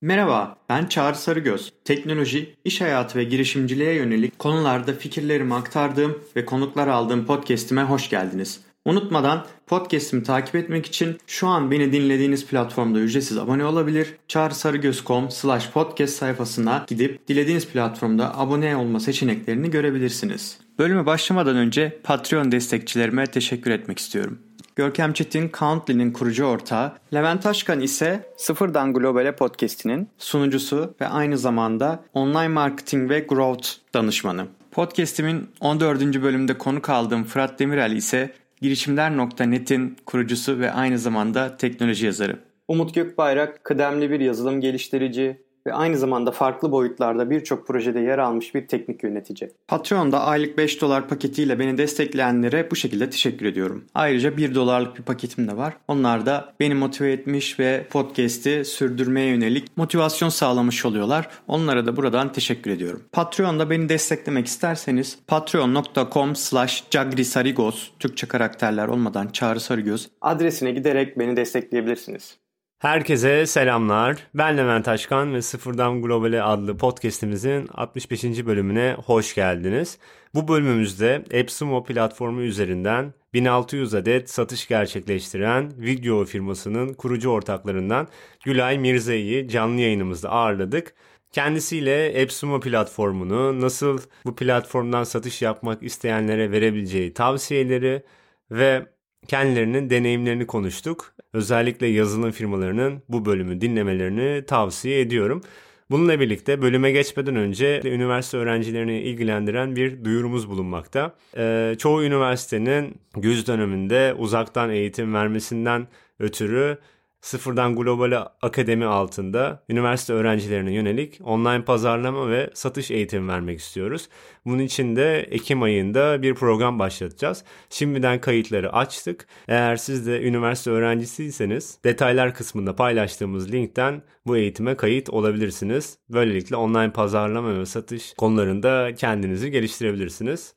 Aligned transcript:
Merhaba, 0.00 0.56
ben 0.68 0.86
Çağrı 0.86 1.14
Sarıgöz. 1.14 1.72
Teknoloji, 1.84 2.54
iş 2.64 2.80
hayatı 2.80 3.18
ve 3.18 3.24
girişimciliğe 3.24 3.94
yönelik 3.94 4.38
konularda 4.38 4.92
fikirlerimi 4.92 5.54
aktardığım 5.54 6.18
ve 6.36 6.44
konuklar 6.44 6.88
aldığım 6.88 7.26
podcast'ime 7.26 7.82
hoş 7.82 8.10
geldiniz. 8.10 8.60
Unutmadan 8.84 9.46
podcast'imi 9.66 10.22
takip 10.22 10.54
etmek 10.54 10.86
için 10.86 11.18
şu 11.26 11.46
an 11.46 11.70
beni 11.70 11.92
dinlediğiniz 11.92 12.46
platformda 12.46 12.98
ücretsiz 12.98 13.38
abone 13.38 13.64
olabilir. 13.64 14.14
çağrısarıgöz.com 14.28 15.30
slash 15.30 15.70
podcast 15.70 16.14
sayfasına 16.16 16.84
gidip 16.88 17.28
dilediğiniz 17.28 17.66
platformda 17.68 18.38
abone 18.38 18.76
olma 18.76 19.00
seçeneklerini 19.00 19.70
görebilirsiniz. 19.70 20.58
Bölüme 20.78 21.06
başlamadan 21.06 21.56
önce 21.56 21.98
Patreon 22.02 22.52
destekçilerime 22.52 23.26
teşekkür 23.26 23.70
etmek 23.70 23.98
istiyorum. 23.98 24.38
Görkem 24.78 25.12
Çetin 25.12 25.50
Countly'nin 25.58 26.12
kurucu 26.12 26.44
ortağı, 26.44 26.92
Levent 27.14 27.42
Taşkan 27.42 27.80
ise 27.80 28.30
Sıfırdan 28.36 28.92
Globale 28.94 29.36
podcast'inin 29.36 30.08
sunucusu 30.18 30.94
ve 31.00 31.06
aynı 31.06 31.38
zamanda 31.38 32.04
online 32.14 32.48
marketing 32.48 33.10
ve 33.10 33.20
growth 33.20 33.68
danışmanı. 33.94 34.46
Podcast'imin 34.70 35.50
14. 35.60 36.00
bölümünde 36.22 36.58
konuk 36.58 36.90
aldığım 36.90 37.24
Fırat 37.24 37.58
Demirel 37.58 37.92
ise 37.92 38.32
girişimler.net'in 38.60 39.96
kurucusu 40.06 40.58
ve 40.58 40.72
aynı 40.72 40.98
zamanda 40.98 41.56
teknoloji 41.56 42.06
yazarı. 42.06 42.38
Umut 42.68 42.94
Gökbayrak 42.94 43.64
kıdemli 43.64 44.10
bir 44.10 44.20
yazılım 44.20 44.60
geliştirici, 44.60 45.42
ve 45.68 45.74
aynı 45.74 45.98
zamanda 45.98 46.30
farklı 46.30 46.72
boyutlarda 46.72 47.30
birçok 47.30 47.66
projede 47.66 48.00
yer 48.00 48.18
almış 48.18 48.54
bir 48.54 48.66
teknik 48.68 49.02
yönetici. 49.02 49.50
Patreon'da 49.68 50.24
aylık 50.24 50.58
5 50.58 50.80
dolar 50.80 51.08
paketiyle 51.08 51.58
beni 51.58 51.78
destekleyenlere 51.78 52.70
bu 52.70 52.76
şekilde 52.76 53.10
teşekkür 53.10 53.46
ediyorum. 53.46 53.84
Ayrıca 53.94 54.36
1 54.36 54.54
dolarlık 54.54 54.98
bir 54.98 55.02
paketim 55.02 55.48
de 55.48 55.56
var. 55.56 55.76
Onlar 55.88 56.26
da 56.26 56.52
beni 56.60 56.74
motive 56.74 57.12
etmiş 57.12 57.60
ve 57.60 57.86
podcast'i 57.90 58.64
sürdürmeye 58.64 59.26
yönelik 59.26 59.76
motivasyon 59.76 60.28
sağlamış 60.28 60.84
oluyorlar. 60.84 61.28
Onlara 61.48 61.86
da 61.86 61.96
buradan 61.96 62.32
teşekkür 62.32 62.70
ediyorum. 62.70 63.02
Patreon'da 63.12 63.70
beni 63.70 63.88
desteklemek 63.88 64.46
isterseniz 64.46 65.18
patreon.com 65.26 66.36
slash 66.36 66.84
cagrisarigos 66.90 67.90
Türkçe 67.98 68.26
karakterler 68.26 68.88
olmadan 68.88 69.28
Çağrı 69.28 69.60
Sarıgöz 69.60 70.08
adresine 70.20 70.70
giderek 70.70 71.18
beni 71.18 71.36
destekleyebilirsiniz. 71.36 72.38
Herkese 72.78 73.46
selamlar. 73.46 74.26
Ben 74.34 74.56
Levent 74.56 74.88
Aşkan 74.88 75.34
ve 75.34 75.42
Sıfırdan 75.42 76.02
Globale 76.02 76.42
adlı 76.42 76.76
podcastimizin 76.76 77.68
65. 77.74 78.24
bölümüne 78.24 78.96
hoş 79.06 79.34
geldiniz. 79.34 79.98
Bu 80.34 80.48
bölümümüzde 80.48 81.24
Epsumo 81.30 81.84
platformu 81.84 82.40
üzerinden 82.40 83.14
1600 83.34 83.94
adet 83.94 84.30
satış 84.30 84.68
gerçekleştiren 84.68 85.72
video 85.78 86.24
firmasının 86.24 86.94
kurucu 86.94 87.30
ortaklarından 87.30 88.08
Gülay 88.44 88.78
Mirza'yı 88.78 89.48
canlı 89.48 89.80
yayınımızda 89.80 90.30
ağırladık. 90.30 90.94
Kendisiyle 91.32 92.06
Epsumo 92.06 92.60
platformunu 92.60 93.60
nasıl 93.60 93.98
bu 94.24 94.36
platformdan 94.36 95.04
satış 95.04 95.42
yapmak 95.42 95.82
isteyenlere 95.82 96.50
verebileceği 96.50 97.14
tavsiyeleri 97.14 98.02
ve 98.50 98.86
kendilerinin 99.26 99.90
deneyimlerini 99.90 100.46
konuştuk. 100.46 101.14
Özellikle 101.32 101.86
yazılım 101.86 102.30
firmalarının 102.30 103.02
bu 103.08 103.24
bölümü 103.24 103.60
dinlemelerini 103.60 104.44
tavsiye 104.46 105.00
ediyorum. 105.00 105.42
Bununla 105.90 106.20
birlikte 106.20 106.62
bölüme 106.62 106.90
geçmeden 106.90 107.36
önce 107.36 107.80
üniversite 107.84 108.36
öğrencilerini 108.36 109.00
ilgilendiren 109.00 109.76
bir 109.76 110.04
duyurumuz 110.04 110.50
bulunmakta. 110.50 111.14
Ee, 111.36 111.74
çoğu 111.78 112.04
üniversitenin 112.04 113.00
güz 113.16 113.46
döneminde 113.46 114.14
uzaktan 114.18 114.70
eğitim 114.70 115.14
vermesinden 115.14 115.86
ötürü 116.18 116.78
Sıfırdan 117.20 117.76
Global 117.76 118.26
Akademi 118.42 118.84
altında 118.84 119.64
üniversite 119.68 120.12
öğrencilerine 120.12 120.72
yönelik 120.72 121.20
online 121.24 121.64
pazarlama 121.64 122.30
ve 122.30 122.50
satış 122.54 122.90
eğitimi 122.90 123.28
vermek 123.28 123.58
istiyoruz. 123.58 124.08
Bunun 124.44 124.58
için 124.58 124.96
de 124.96 125.20
Ekim 125.20 125.62
ayında 125.62 126.22
bir 126.22 126.34
program 126.34 126.78
başlatacağız. 126.78 127.44
Şimdiden 127.70 128.20
kayıtları 128.20 128.72
açtık. 128.72 129.26
Eğer 129.48 129.76
siz 129.76 130.06
de 130.06 130.22
üniversite 130.22 130.70
öğrencisiyseniz 130.70 131.78
detaylar 131.84 132.34
kısmında 132.34 132.76
paylaştığımız 132.76 133.52
linkten 133.52 134.02
bu 134.26 134.36
eğitime 134.36 134.76
kayıt 134.76 135.10
olabilirsiniz. 135.10 135.98
Böylelikle 136.08 136.56
online 136.56 136.92
pazarlama 136.92 137.58
ve 137.58 137.66
satış 137.66 138.14
konularında 138.18 138.94
kendinizi 138.94 139.50
geliştirebilirsiniz. 139.50 140.54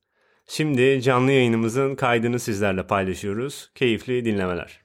Şimdi 0.47 1.01
canlı 1.01 1.31
yayınımızın 1.31 1.95
kaydını 1.95 2.39
sizlerle 2.39 2.87
paylaşıyoruz. 2.87 3.71
Keyifli 3.75 4.25
dinlemeler. 4.25 4.81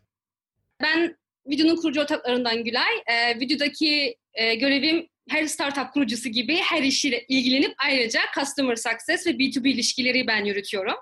Ben 0.82 1.16
videonun 1.50 1.76
kurucu 1.76 2.00
ortaklarından 2.00 2.64
Gülay. 2.64 2.94
E, 3.06 3.40
videodaki 3.40 4.16
e, 4.34 4.54
görevim 4.54 5.08
her 5.28 5.46
startup 5.46 5.92
kurucusu 5.92 6.28
gibi 6.28 6.56
her 6.56 6.82
işiyle 6.82 7.24
ilgilenip 7.28 7.74
ayrıca 7.78 8.20
customer 8.38 8.76
success 8.76 9.26
ve 9.26 9.30
B2B 9.30 9.68
ilişkileri 9.68 10.26
ben 10.26 10.44
yürütüyorum. 10.44 10.94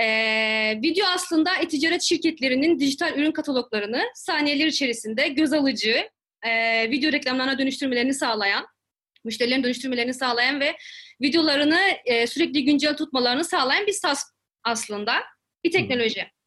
Ee, 0.00 0.80
video 0.82 1.06
aslında 1.06 1.56
e-ticaret 1.56 2.02
şirketlerinin 2.02 2.78
dijital 2.78 3.18
ürün 3.18 3.32
kataloglarını 3.32 4.02
saniyeler 4.14 4.66
içerisinde 4.66 5.28
göz 5.28 5.52
alıcı 5.52 6.08
e, 6.42 6.50
video 6.90 7.12
reklamlarına 7.12 7.58
dönüştürmelerini 7.58 8.14
sağlayan, 8.14 8.66
müşterilerin 9.24 9.62
dönüştürmelerini 9.64 10.14
sağlayan 10.14 10.60
ve 10.60 10.76
videolarını 11.20 11.80
e, 12.04 12.26
sürekli 12.26 12.64
güncel 12.64 12.96
tutmalarını 12.96 13.44
sağlayan 13.44 13.86
bir 13.86 13.92
SaaS 13.92 14.24
aslında 14.64 15.14
bir 15.64 15.70
teknoloji. 15.70 16.39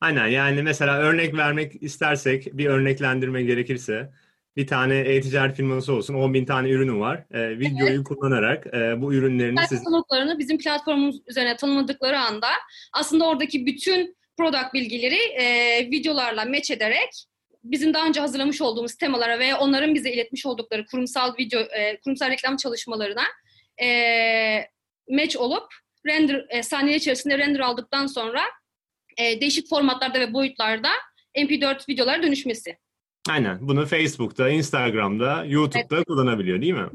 Aynen 0.00 0.26
yani 0.26 0.62
mesela 0.62 0.98
örnek 0.98 1.36
vermek 1.36 1.82
istersek 1.82 2.48
bir 2.52 2.66
örneklendirme 2.66 3.42
gerekirse 3.42 4.10
bir 4.56 4.66
tane 4.66 4.98
e-ticaret 4.98 5.56
firması 5.56 5.92
olsun 5.92 6.14
10 6.14 6.34
bin 6.34 6.44
tane 6.44 6.70
ürünü 6.70 6.98
var. 6.98 7.24
E, 7.30 7.58
videoyu 7.58 7.94
evet. 7.94 8.04
kullanarak 8.04 8.66
e, 8.66 9.02
bu 9.02 9.14
ürünlerini 9.14 9.60
siz... 9.68 9.78
kataloglarını 9.78 10.38
bizim 10.38 10.58
platformumuz 10.58 11.16
üzerine 11.26 11.56
tanımladıkları 11.56 12.18
anda 12.18 12.48
aslında 12.92 13.28
oradaki 13.28 13.66
bütün 13.66 14.16
product 14.36 14.74
bilgileri 14.74 15.18
e, 15.18 15.78
videolarla 15.90 16.44
match 16.44 16.70
ederek 16.70 17.10
bizim 17.64 17.94
daha 17.94 18.06
önce 18.06 18.20
hazırlamış 18.20 18.60
olduğumuz 18.60 18.94
temalara 18.94 19.38
ve 19.38 19.54
onların 19.54 19.94
bize 19.94 20.12
iletmiş 20.12 20.46
oldukları 20.46 20.86
kurumsal 20.86 21.36
video, 21.38 21.60
e, 21.60 22.00
kurumsal 22.00 22.30
reklam 22.30 22.56
çalışmalarına 22.56 23.24
e, 23.82 23.88
match 25.10 25.36
olup 25.36 25.66
render 26.06 26.46
e, 26.48 26.62
saniye 26.62 26.96
içerisinde 26.96 27.38
render 27.38 27.60
aldıktan 27.60 28.06
sonra 28.06 28.40
e, 29.18 29.40
değişik 29.40 29.68
formatlarda 29.68 30.20
ve 30.20 30.32
boyutlarda 30.32 30.88
MP4 31.36 31.88
videolara 31.88 32.22
dönüşmesi. 32.22 32.78
Aynen. 33.28 33.68
Bunu 33.68 33.86
Facebook'ta, 33.86 34.48
Instagram'da, 34.48 35.44
YouTube'da 35.44 35.96
evet. 35.96 36.06
kullanabiliyor 36.06 36.60
değil 36.60 36.74
mi? 36.74 36.88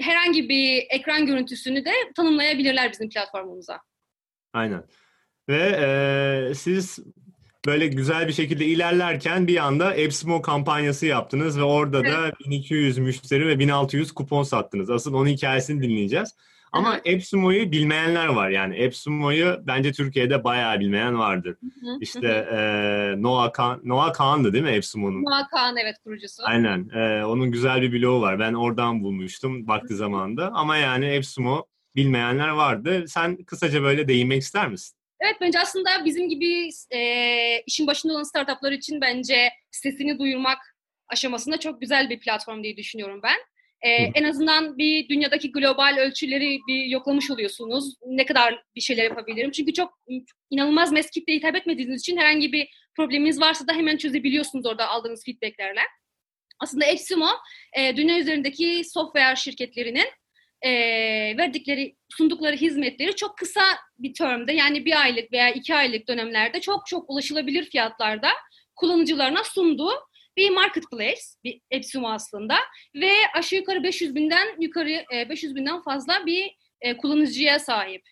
Herhangi 0.00 0.48
bir 0.48 0.86
ekran 0.90 1.26
görüntüsünü 1.26 1.84
de 1.84 1.92
tanımlayabilirler 2.16 2.92
bizim 2.92 3.08
platformumuza. 3.08 3.80
Aynen. 4.52 4.84
Ve 5.48 5.76
e, 6.50 6.54
siz 6.54 6.98
böyle 7.66 7.86
güzel 7.86 8.28
bir 8.28 8.32
şekilde 8.32 8.64
ilerlerken 8.66 9.46
bir 9.46 9.56
anda 9.56 9.94
Epsimo 9.94 10.42
kampanyası 10.42 11.06
yaptınız 11.06 11.58
ve 11.58 11.62
orada 11.62 12.00
evet. 12.00 12.12
da 12.12 12.32
1200 12.44 12.98
müşteri 12.98 13.46
ve 13.46 13.58
1600 13.58 14.12
kupon 14.12 14.42
sattınız. 14.42 14.90
Asıl 14.90 15.14
onun 15.14 15.26
hikayesini 15.26 15.82
dinleyeceğiz. 15.82 16.34
Ama 16.72 17.00
Epsumo'yu 17.04 17.72
bilmeyenler 17.72 18.26
var 18.26 18.50
yani. 18.50 18.76
Epsumo'yu 18.76 19.60
bence 19.66 19.92
Türkiye'de 19.92 20.44
bayağı 20.44 20.80
bilmeyen 20.80 21.18
vardır. 21.18 21.56
İşte 22.00 22.28
e, 22.52 22.58
Noah, 23.22 23.52
Khan, 23.52 23.80
Noah 23.84 24.12
Khan'dı 24.12 24.52
değil 24.52 24.64
mi 24.64 24.70
Epsumo'nun? 24.70 25.24
Noah 25.24 25.48
Khan 25.48 25.76
evet 25.76 25.96
kurucusu. 26.04 26.42
Aynen. 26.46 26.88
E, 26.88 27.24
onun 27.24 27.50
güzel 27.50 27.82
bir 27.82 27.92
blogu 27.92 28.20
var. 28.20 28.38
Ben 28.38 28.54
oradan 28.54 29.02
bulmuştum 29.02 29.68
vakti 29.68 29.94
zamanında. 29.94 30.50
Ama 30.54 30.76
yani 30.76 31.06
Epsumo 31.06 31.66
bilmeyenler 31.96 32.48
vardı. 32.48 33.04
Sen 33.08 33.44
kısaca 33.44 33.82
böyle 33.82 34.08
değinmek 34.08 34.42
ister 34.42 34.68
misin? 34.68 34.96
Evet 35.20 35.36
bence 35.40 35.60
aslında 35.60 35.90
bizim 36.04 36.28
gibi 36.28 36.68
e, 36.90 37.60
işin 37.66 37.86
başında 37.86 38.12
olan 38.12 38.22
startuplar 38.22 38.72
için 38.72 39.00
bence 39.00 39.50
sesini 39.70 40.18
duyurmak 40.18 40.58
aşamasında 41.08 41.60
çok 41.60 41.80
güzel 41.80 42.10
bir 42.10 42.20
platform 42.20 42.62
diye 42.62 42.76
düşünüyorum 42.76 43.20
ben. 43.22 43.36
Ee, 43.86 44.10
en 44.14 44.24
azından 44.24 44.78
bir 44.78 45.08
dünyadaki 45.08 45.52
global 45.52 45.96
ölçüleri 45.98 46.58
bir 46.68 46.84
yoklamış 46.84 47.30
oluyorsunuz. 47.30 47.94
Ne 48.06 48.26
kadar 48.26 48.62
bir 48.76 48.80
şeyler 48.80 49.04
yapabilirim. 49.04 49.50
Çünkü 49.50 49.72
çok 49.72 49.98
inanılmaz 50.50 50.92
mass 50.92 51.10
kitleye 51.10 51.38
hitap 51.38 51.56
etmediğiniz 51.56 52.00
için 52.00 52.16
herhangi 52.16 52.52
bir 52.52 52.68
probleminiz 52.96 53.40
varsa 53.40 53.68
da 53.68 53.72
hemen 53.72 53.96
çözebiliyorsunuz 53.96 54.66
orada 54.66 54.88
aldığınız 54.88 55.24
feedbacklerle. 55.24 55.80
Aslında 56.60 56.84
Epsimo 56.84 57.28
e, 57.78 57.96
dünya 57.96 58.18
üzerindeki 58.18 58.82
software 58.84 59.36
şirketlerinin 59.36 60.06
e, 60.62 60.70
verdikleri, 61.38 61.96
sundukları 62.08 62.56
hizmetleri 62.56 63.16
çok 63.16 63.38
kısa 63.38 63.62
bir 63.98 64.14
termde 64.14 64.52
yani 64.52 64.84
bir 64.84 65.00
aylık 65.00 65.32
veya 65.32 65.50
iki 65.50 65.74
aylık 65.74 66.08
dönemlerde 66.08 66.60
çok 66.60 66.86
çok 66.86 67.10
ulaşılabilir 67.10 67.64
fiyatlarda 67.64 68.28
kullanıcılarına 68.76 69.44
sunduğu 69.44 69.92
bir 70.36 70.50
marketplace, 70.50 71.20
bir 71.44 71.60
Epsumo 71.70 72.08
aslında 72.08 72.54
ve 72.94 73.10
aşağı 73.34 73.58
yukarı 73.58 73.82
500 73.82 74.14
binden 74.14 74.60
yukarı 74.60 75.04
500 75.30 75.52
e, 75.52 75.56
binden 75.56 75.82
fazla 75.82 76.26
bir 76.26 76.56
e, 76.80 76.96
kullanıcıya 76.96 77.58
sahip. 77.58 78.02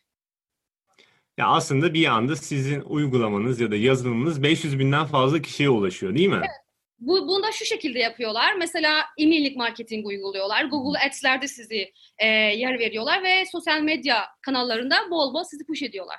Ya 1.39 1.47
aslında 1.47 1.95
bir 1.95 2.07
anda 2.07 2.37
sizin 2.37 2.81
uygulamanız 2.81 3.61
ya 3.61 3.71
da 3.71 3.77
yazılımınız 3.77 4.43
500 4.43 4.79
binden 4.79 5.07
fazla 5.07 5.43
kişiye 5.43 5.69
ulaşıyor 5.69 6.15
değil 6.15 6.29
mi? 6.29 6.37
Evet. 6.39 6.65
bu, 6.99 7.29
bunu 7.29 7.43
da 7.43 7.53
şu 7.53 7.65
şekilde 7.65 7.99
yapıyorlar. 7.99 8.55
Mesela 8.55 9.05
e-maillik 9.19 9.57
marketing 9.57 10.07
uyguluyorlar. 10.07 10.65
Google 10.65 10.99
Ads'lerde 10.99 11.49
sizi 11.49 11.93
e, 12.19 12.27
yer 12.27 12.79
veriyorlar 12.79 13.23
ve 13.23 13.45
sosyal 13.53 13.81
medya 13.81 14.25
kanallarında 14.41 14.97
bol 15.11 15.35
bol 15.35 15.45
sizi 15.45 15.67
push 15.67 15.83
ediyorlar. 15.83 16.19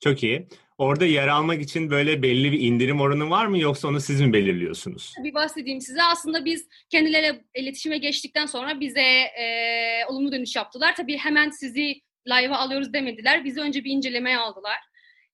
Çok 0.00 0.22
iyi. 0.22 0.48
Orada 0.78 1.06
yer 1.06 1.28
almak 1.28 1.62
için 1.62 1.90
böyle 1.90 2.22
belli 2.22 2.52
bir 2.52 2.60
indirim 2.60 3.00
oranı 3.00 3.30
var 3.30 3.46
mı 3.46 3.58
yoksa 3.58 3.88
onu 3.88 4.00
siz 4.00 4.20
mi 4.20 4.32
belirliyorsunuz? 4.32 5.14
Bir 5.24 5.34
bahsedeyim 5.34 5.80
size. 5.80 6.02
Aslında 6.02 6.44
biz 6.44 6.68
kendileriyle 6.90 7.44
iletişime 7.54 7.98
geçtikten 7.98 8.46
sonra 8.46 8.80
bize 8.80 9.00
e, 9.40 9.46
olumlu 10.08 10.32
dönüş 10.32 10.56
yaptılar. 10.56 10.94
Tabii 10.96 11.16
hemen 11.16 11.50
sizi 11.50 12.00
live'a 12.28 12.58
alıyoruz 12.58 12.92
demediler. 12.92 13.44
Bizi 13.44 13.60
önce 13.60 13.84
bir 13.84 13.90
incelemeye 13.90 14.38
aldılar. 14.38 14.76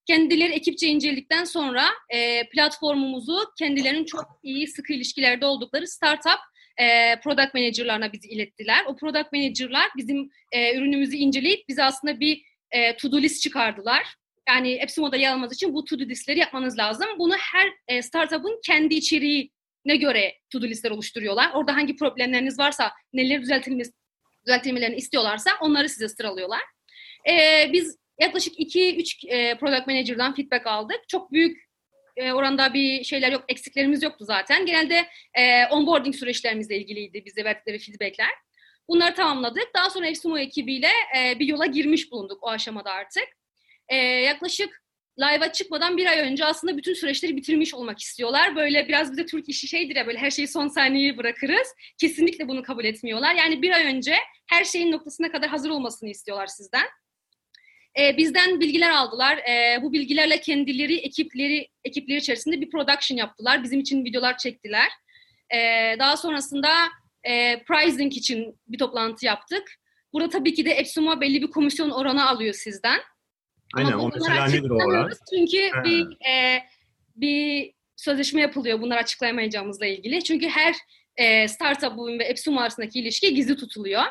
Kendileri 0.07 0.51
ekipçe 0.53 0.87
inceledikten 0.87 1.43
sonra 1.43 1.85
e, 2.09 2.49
platformumuzu 2.49 3.39
kendilerinin 3.59 4.05
çok 4.05 4.25
iyi 4.43 4.67
sıkı 4.67 4.93
ilişkilerde 4.93 5.45
oldukları 5.45 5.87
startup 5.87 6.39
e, 6.77 7.19
product 7.19 7.53
manager'larına 7.53 8.13
bizi 8.13 8.27
ilettiler. 8.27 8.85
O 8.87 8.95
product 8.95 9.33
manager'lar 9.33 9.89
bizim 9.97 10.29
e, 10.51 10.77
ürünümüzü 10.77 11.15
inceleyip 11.15 11.67
bize 11.69 11.83
aslında 11.83 12.19
bir 12.19 12.41
e, 12.71 12.97
to-do 12.97 13.21
list 13.21 13.41
çıkardılar. 13.41 14.20
Yani 14.47 14.71
Epsimo'da 14.71 15.17
yer 15.17 15.31
almanız 15.31 15.53
için 15.53 15.73
bu 15.73 15.85
to-do 15.85 16.03
listleri 16.03 16.39
yapmanız 16.39 16.77
lazım. 16.77 17.07
Bunu 17.19 17.33
her 17.35 17.73
e, 17.87 18.01
startup'ın 18.01 18.59
kendi 18.65 18.95
içeriğine 18.95 19.95
göre 19.99 20.33
to-do 20.49 20.67
listler 20.67 20.91
oluşturuyorlar. 20.91 21.51
Orada 21.53 21.75
hangi 21.75 21.95
problemleriniz 21.95 22.59
varsa, 22.59 22.91
neleri 23.13 23.41
düzeltilmesi, 23.41 23.91
düzeltilmelerini 24.45 24.95
istiyorlarsa 24.95 25.51
onları 25.61 25.89
size 25.89 26.09
sıralıyorlar. 26.09 26.61
E, 27.29 27.69
biz 27.73 27.97
yaklaşık 28.19 28.59
2-3 28.59 29.27
e, 29.27 29.57
product 29.57 29.87
manager'dan 29.87 30.35
feedback 30.35 30.67
aldık. 30.67 31.09
Çok 31.09 31.31
büyük 31.31 31.71
e, 32.17 32.33
oranda 32.33 32.73
bir 32.73 33.03
şeyler 33.03 33.31
yok, 33.31 33.43
eksiklerimiz 33.47 34.03
yoktu 34.03 34.25
zaten. 34.25 34.65
Genelde 34.65 35.07
e, 35.33 35.65
onboarding 35.65 36.15
süreçlerimizle 36.15 36.77
ilgiliydi 36.77 37.25
bize 37.25 37.43
verdikleri 37.43 37.79
feedbackler. 37.79 38.29
Bunları 38.87 39.15
tamamladık. 39.15 39.67
Daha 39.75 39.89
sonra 39.89 40.07
Epsimo 40.07 40.37
ekibiyle 40.37 40.89
e, 41.17 41.39
bir 41.39 41.47
yola 41.47 41.65
girmiş 41.65 42.11
bulunduk 42.11 42.43
o 42.43 42.49
aşamada 42.49 42.91
artık. 42.91 43.23
E, 43.91 43.95
yaklaşık 43.97 44.81
live'a 45.19 45.51
çıkmadan 45.51 45.97
bir 45.97 46.05
ay 46.05 46.19
önce 46.19 46.45
aslında 46.45 46.77
bütün 46.77 46.93
süreçleri 46.93 47.37
bitirmiş 47.37 47.73
olmak 47.73 47.99
istiyorlar. 47.99 48.55
Böyle 48.55 48.87
biraz 48.87 49.11
bize 49.11 49.25
Türk 49.25 49.49
işi 49.49 49.67
şeydir 49.67 49.95
ya 49.95 50.07
böyle 50.07 50.17
her 50.17 50.31
şeyi 50.31 50.47
son 50.47 50.67
saniyeye 50.67 51.17
bırakırız. 51.17 51.67
Kesinlikle 51.97 52.47
bunu 52.47 52.63
kabul 52.63 52.85
etmiyorlar. 52.85 53.35
Yani 53.35 53.61
bir 53.61 53.71
ay 53.71 53.85
önce 53.85 54.15
her 54.47 54.63
şeyin 54.63 54.91
noktasına 54.91 55.31
kadar 55.31 55.49
hazır 55.49 55.69
olmasını 55.69 56.09
istiyorlar 56.09 56.47
sizden. 56.47 56.87
E, 57.99 58.17
bizden 58.17 58.59
bilgiler 58.59 58.91
aldılar. 58.91 59.37
E, 59.37 59.79
bu 59.81 59.93
bilgilerle 59.93 60.39
kendileri 60.39 60.97
ekipleri 60.97 61.67
ekipleri 61.83 62.17
içerisinde 62.17 62.61
bir 62.61 62.69
production 62.69 63.17
yaptılar. 63.17 63.63
Bizim 63.63 63.79
için 63.79 64.05
videolar 64.05 64.37
çektiler. 64.37 64.87
E, 65.53 65.59
daha 65.99 66.17
sonrasında 66.17 66.69
e, 67.23 67.63
pricing 67.63 68.13
için 68.17 68.59
bir 68.67 68.77
toplantı 68.77 69.25
yaptık. 69.25 69.63
Burada 70.13 70.29
tabii 70.29 70.53
ki 70.53 70.65
de 70.65 70.71
Epsuma 70.71 71.21
belli 71.21 71.41
bir 71.41 71.51
komisyon 71.51 71.89
oranı 71.89 72.29
alıyor 72.29 72.53
sizden. 72.53 72.99
Aynen 73.75 73.93
o 73.93 74.09
mesela 74.13 74.45
nedir 74.45 74.69
o 74.69 74.75
oran? 74.75 75.11
Çünkü 75.35 75.69
ha. 75.69 75.83
bir 75.83 76.27
e, 76.27 76.63
bir 77.15 77.73
sözleşme 77.95 78.41
yapılıyor 78.41 78.81
bunları 78.81 78.99
açıklayamayacağımızla 78.99 79.85
ilgili. 79.85 80.23
Çünkü 80.23 80.47
her 80.47 80.75
e, 81.17 81.47
startup'ın 81.47 82.19
ve 82.19 82.23
Epsuma 82.23 82.61
arasındaki 82.61 82.99
ilişki 82.99 83.33
gizli 83.33 83.55
tutuluyor. 83.55 84.03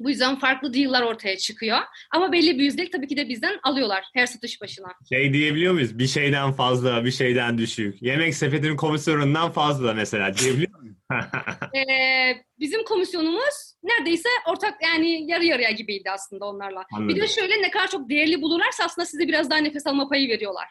Bu 0.00 0.10
yüzden 0.10 0.38
farklı 0.38 0.74
deal'lar 0.74 1.02
ortaya 1.02 1.36
çıkıyor. 1.36 1.78
Ama 2.10 2.32
belli 2.32 2.58
bir 2.58 2.64
yüzdelik 2.64 2.92
tabii 2.92 3.08
ki 3.08 3.16
de 3.16 3.28
bizden 3.28 3.60
alıyorlar 3.62 4.04
her 4.14 4.26
satış 4.26 4.60
başına. 4.60 4.88
Şey 5.08 5.32
diyebiliyor 5.32 5.72
muyuz? 5.72 5.98
Bir 5.98 6.06
şeyden 6.06 6.52
fazla, 6.52 7.04
bir 7.04 7.10
şeyden 7.10 7.58
düşük. 7.58 8.02
Yemek 8.02 8.34
sepetinin 8.34 8.76
komisyonundan 8.76 9.52
fazla 9.52 9.94
mesela 9.94 10.34
diyebiliyor 10.36 10.80
muyuz? 10.80 10.96
ee, 11.74 12.44
bizim 12.58 12.84
komisyonumuz 12.84 13.69
neredeyse 13.82 14.28
ortak 14.48 14.82
yani 14.82 15.30
yarı 15.30 15.44
yarıya 15.44 15.70
gibiydi 15.70 16.10
aslında 16.10 16.46
onlarla. 16.46 16.84
Anladım. 16.92 17.16
Bir 17.16 17.22
de 17.22 17.26
şöyle 17.26 17.62
ne 17.62 17.70
kadar 17.70 17.88
çok 17.88 18.08
değerli 18.10 18.42
bulurlarsa 18.42 18.84
aslında 18.84 19.06
size 19.06 19.28
biraz 19.28 19.50
daha 19.50 19.58
nefes 19.58 19.86
alma 19.86 20.08
payı 20.08 20.28
veriyorlar. 20.28 20.68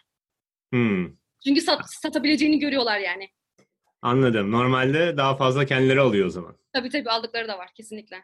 Hmm. 0.74 1.08
Çünkü 1.48 1.62
sat, 1.62 1.82
satabileceğini 2.02 2.60
görüyorlar 2.60 3.00
yani. 3.00 3.30
Anladım. 4.02 4.52
Normalde 4.52 5.18
daha 5.18 5.36
fazla 5.36 5.66
kendileri 5.66 6.00
alıyor 6.00 6.28
o 6.28 6.30
zaman. 6.30 6.58
Tabii 6.74 6.90
tabii 6.90 7.10
aldıkları 7.10 7.48
da 7.48 7.58
var 7.58 7.70
kesinlikle. 7.76 8.18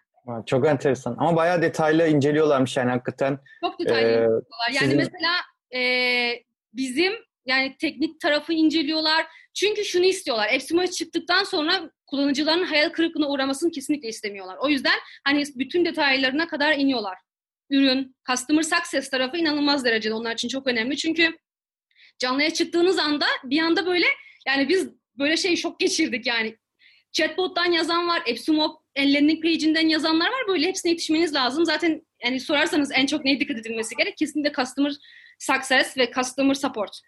Çok 0.46 0.68
enteresan. 0.68 1.16
Ama 1.20 1.36
bayağı 1.36 1.62
detaylı 1.62 2.08
inceliyorlarmış 2.08 2.78
yani 2.78 2.92
hakikaten. 2.92 3.40
Çok 3.62 3.80
detaylı 3.80 4.08
ee, 4.08 4.12
inceliyorlar. 4.12 4.44
Yani 4.68 4.78
sizin... 4.78 4.98
mesela 4.98 5.34
e, 5.76 6.44
bizim 6.74 7.14
yani 7.46 7.78
teknik 7.78 8.20
tarafı 8.20 8.54
inceliyorlar. 8.54 9.26
Çünkü 9.56 9.86
şunu 9.86 10.06
istiyorlar. 10.06 10.50
Epsimo'ya 10.52 10.88
çıktıktan 10.88 11.44
sonra 11.44 11.92
kullanıcıların 12.07 12.63
hayal 12.63 12.90
kırıklığına 12.90 13.30
uğramasını 13.30 13.72
kesinlikle 13.72 14.07
istemiyorlar. 14.07 14.57
O 14.62 14.69
yüzden 14.69 15.00
hani 15.24 15.44
bütün 15.56 15.86
detaylarına 15.86 16.48
kadar 16.48 16.74
iniyorlar. 16.74 17.18
Ürün, 17.69 18.16
customer 18.28 18.63
success 18.63 19.10
tarafı 19.10 19.38
inanılmaz 19.38 19.86
derecede 19.86 20.13
onlar 20.13 20.34
için 20.34 20.48
çok 20.48 20.68
önemli. 20.68 20.98
Çünkü 20.98 21.38
canlıya 22.19 22.54
çıktığınız 22.54 23.00
anda 23.00 23.25
bir 23.44 23.60
anda 23.60 23.86
böyle 23.86 24.06
yani 24.48 24.69
biz 24.69 24.90
böyle 25.19 25.38
şey 25.38 25.56
şok 25.56 25.80
geçirdik 25.80 26.28
yani. 26.28 26.57
Chatbot'tan 27.12 27.72
yazan 27.72 28.07
var, 28.07 28.24
Epsumo 28.25 28.81
landing 28.98 29.44
page'inden 29.44 29.88
yazanlar 29.88 30.28
var. 30.28 30.48
Böyle 30.48 30.68
hepsine 30.68 30.92
yetişmeniz 30.92 31.34
lazım. 31.34 31.66
Zaten 31.66 32.02
yani 32.24 32.40
sorarsanız 32.40 32.92
en 32.94 33.06
çok 33.06 33.25
neye 33.25 33.40
dikkat 33.40 33.57
edilmesi 33.57 33.96
gerek? 33.96 34.18
Kesinlikle 34.18 34.54
customer 34.54 34.94
success 35.40 35.98
ve 35.98 36.12
customer 36.16 36.54
support. 36.54 37.02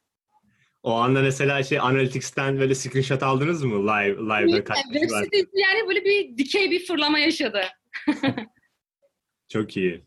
O 0.88 0.94
anda 0.94 1.22
mesela 1.22 1.64
şey 1.64 1.80
Analytics'ten 1.80 2.60
böyle 2.60 2.76
screenshot 2.76 3.24
aldınız 3.24 3.64
mı 3.64 3.88
live 3.88 4.16
live'da 4.16 4.64
kaç 4.64 4.78
Web 4.78 5.10
sitesi 5.10 5.50
yani 5.54 5.88
böyle 5.88 6.06
bir 6.06 6.38
dikey 6.38 6.72
bir 6.72 6.86
fırlama 6.86 7.20
yaşadı. 7.20 7.62
Çok 9.50 9.78
iyi. 9.78 10.04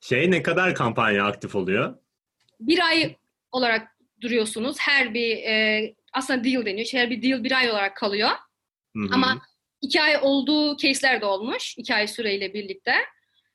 Şey 0.00 0.30
ne 0.30 0.42
kadar 0.42 0.74
kampanya 0.74 1.26
aktif 1.26 1.54
oluyor? 1.54 1.94
Bir 2.60 2.86
ay 2.86 3.16
olarak 3.52 3.88
duruyorsunuz. 4.20 4.76
Her 4.80 5.14
bir 5.14 5.36
e, 5.36 5.94
aslında 6.12 6.44
deal 6.44 6.66
deniyor. 6.66 6.88
Her 6.92 7.10
bir 7.10 7.22
deal 7.22 7.44
bir 7.44 7.52
ay 7.52 7.70
olarak 7.70 7.96
kalıyor. 7.96 8.30
Hı-hı. 8.96 9.08
Ama 9.12 9.42
iki 9.80 10.02
ay 10.02 10.18
olduğu 10.22 10.76
case'ler 10.76 11.20
de 11.20 11.24
olmuş. 11.24 11.74
iki 11.78 11.94
ay 11.94 12.08
süreyle 12.08 12.54
birlikte. 12.54 12.94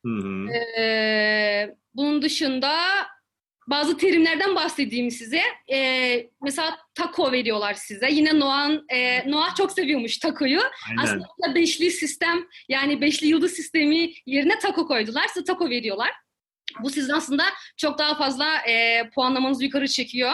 Hı-hı. 0.06 0.54
Ee, 0.80 1.76
bunun 1.94 2.22
dışında 2.22 2.74
bazı 3.68 3.98
terimlerden 3.98 4.56
bahsedeyim 4.56 5.12
size. 5.12 5.42
Ee, 5.72 6.30
mesela 6.42 6.78
taco 6.96 7.32
veriyorlar 7.32 7.74
size. 7.74 8.12
Yine 8.12 8.40
Noah, 8.40 8.72
e, 8.90 9.32
Noah 9.32 9.56
çok 9.56 9.72
seviyormuş 9.72 10.18
takoyu. 10.18 10.62
Aslında 11.04 11.56
beşli 11.56 11.92
sistem 11.92 12.48
yani 12.70 13.02
beşli 13.02 13.28
yıldız 13.28 13.52
sistemi 13.52 14.14
yerine 14.26 14.60
taco 14.60 14.88
koydular. 14.88 15.28
Size 15.28 15.44
taco 15.44 15.70
veriyorlar. 15.70 16.12
Bu 16.84 16.90
sizin 16.90 17.14
aslında 17.14 17.44
çok 17.78 17.98
daha 17.98 18.16
fazla 18.16 18.58
e, 18.68 19.10
puanlamanızı 19.10 19.64
yukarı 19.64 19.88
çekiyor. 19.88 20.34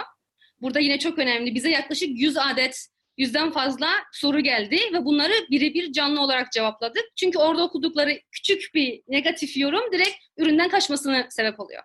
Burada 0.62 0.80
yine 0.80 1.00
çok 1.00 1.20
önemli. 1.20 1.56
Bize 1.56 1.70
yaklaşık 1.70 2.10
100 2.10 2.38
adet 2.38 2.88
yüzden 3.18 3.52
fazla 3.52 3.90
soru 4.12 4.40
geldi 4.40 4.78
ve 4.94 5.06
bunları 5.06 5.34
birebir 5.52 5.92
canlı 5.92 6.22
olarak 6.22 6.52
cevapladık. 6.52 7.04
Çünkü 7.16 7.38
orada 7.38 7.64
okudukları 7.64 8.20
küçük 8.32 8.74
bir 8.74 9.02
negatif 9.08 9.58
yorum 9.58 9.92
direkt 9.92 10.16
üründen 10.38 10.70
kaçmasını 10.70 11.28
sebep 11.30 11.60
oluyor. 11.60 11.84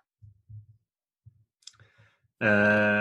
Ee, 2.42 2.46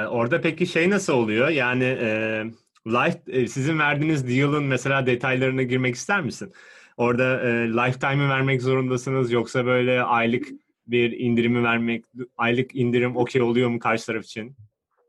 orada 0.10 0.42
peki 0.42 0.68
şey 0.68 0.90
nasıl 0.90 1.14
oluyor? 1.14 1.50
Yani 1.50 1.84
e, 1.84 2.44
life, 2.88 3.22
e, 3.28 3.48
sizin 3.48 3.80
verdiğiniz 3.80 4.28
deal'ın 4.28 4.64
mesela 4.64 5.06
detaylarına 5.06 5.64
girmek 5.64 5.96
ister 5.96 6.22
misin? 6.22 6.54
Orada 6.98 7.42
e, 7.42 7.68
lifetime'ı 7.70 8.30
vermek 8.30 8.62
zorundasınız 8.62 9.32
yoksa 9.32 9.66
böyle 9.66 10.04
aylık 10.04 10.48
bir 10.88 11.12
indirimi 11.12 11.64
vermek, 11.64 12.06
aylık 12.38 12.76
indirim 12.76 13.18
okey 13.18 13.42
oluyor 13.42 13.70
mu 13.70 13.80
karşı 13.80 14.06
taraf 14.06 14.24
için? 14.24 14.56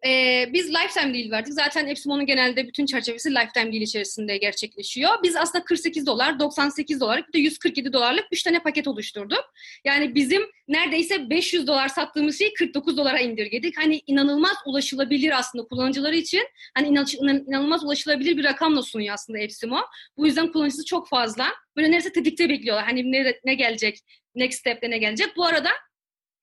Ee, 0.07 0.51
biz 0.53 0.71
lifetime 0.71 1.15
deal 1.15 1.31
verdik. 1.31 1.53
Zaten 1.53 1.87
Epsimon'un 1.87 2.27
genelde 2.27 2.67
bütün 2.67 2.87
çerçevesi 2.87 3.31
lifetime 3.31 3.73
deal 3.73 3.83
içerisinde 3.83 4.37
gerçekleşiyor. 4.37 5.11
Biz 5.23 5.37
aslında 5.37 5.65
48 5.65 6.07
dolar, 6.07 6.41
98 6.41 7.01
dolar, 7.01 7.29
bir 7.29 7.33
de 7.33 7.39
147 7.39 7.93
dolarlık 7.93 8.25
3 8.33 8.43
tane 8.43 8.63
paket 8.63 8.89
oluşturduk. 8.89 9.45
Yani 9.85 10.15
bizim 10.15 10.43
neredeyse 10.69 11.31
500 11.31 11.67
dolar 11.67 11.89
sattığımız 11.89 12.39
şeyi 12.39 12.55
49 12.55 12.97
dolara 12.97 13.21
indirgedik. 13.21 13.79
Hani 13.79 14.01
inanılmaz 14.07 14.57
ulaşılabilir 14.67 15.39
aslında 15.39 15.65
kullanıcıları 15.65 16.17
için. 16.17 16.43
Hani 16.75 16.89
inanılmaz 16.89 17.85
ulaşılabilir 17.85 18.37
bir 18.37 18.45
rakamla 18.45 18.83
sunuyor 18.83 19.15
aslında 19.15 19.39
Epsimo. 19.39 19.81
Bu 20.17 20.27
yüzden 20.27 20.53
kullanıcısı 20.53 20.85
çok 20.85 21.09
fazla. 21.09 21.49
Böyle 21.77 21.89
neredeyse 21.89 22.13
tetikte 22.13 22.49
bekliyorlar. 22.49 22.85
Hani 22.85 23.13
ne, 23.13 23.35
ne 23.45 23.55
gelecek, 23.55 23.99
next 24.35 24.61
step'te 24.61 24.91
ne 24.91 24.99
gelecek. 24.99 25.37
Bu 25.37 25.47
arada 25.47 25.71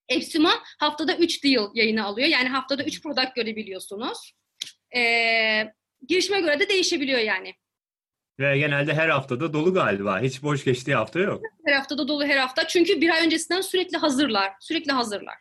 Epsimo 0.10 0.50
haftada 0.80 1.18
3 1.18 1.44
deal 1.44 1.70
yayını 1.74 2.06
alıyor. 2.06 2.28
Yani 2.28 2.50
haftada 2.50 2.84
3 2.84 3.04
product 3.04 3.36
görebiliyorsunuz. 3.36 4.34
Ee, 4.96 5.74
girişime 6.08 6.42
göre 6.42 6.60
de 6.60 6.70
değişebiliyor 6.70 7.20
yani. 7.20 7.54
Ve 8.40 8.58
genelde 8.58 8.94
her 8.94 9.10
haftada 9.10 9.54
dolu 9.54 9.74
galiba. 9.74 10.20
Hiç 10.20 10.44
boş 10.44 10.64
geçtiği 10.64 10.96
hafta 10.96 11.20
yok. 11.20 11.42
Her 11.66 11.74
haftada 11.74 12.08
dolu 12.08 12.26
her 12.26 12.38
hafta. 12.38 12.68
Çünkü 12.68 13.02
bir 13.02 13.10
ay 13.10 13.26
öncesinden 13.26 13.62
sürekli 13.62 13.98
hazırlar. 13.98 14.52
Sürekli 14.60 14.92
hazırlar. 14.92 15.36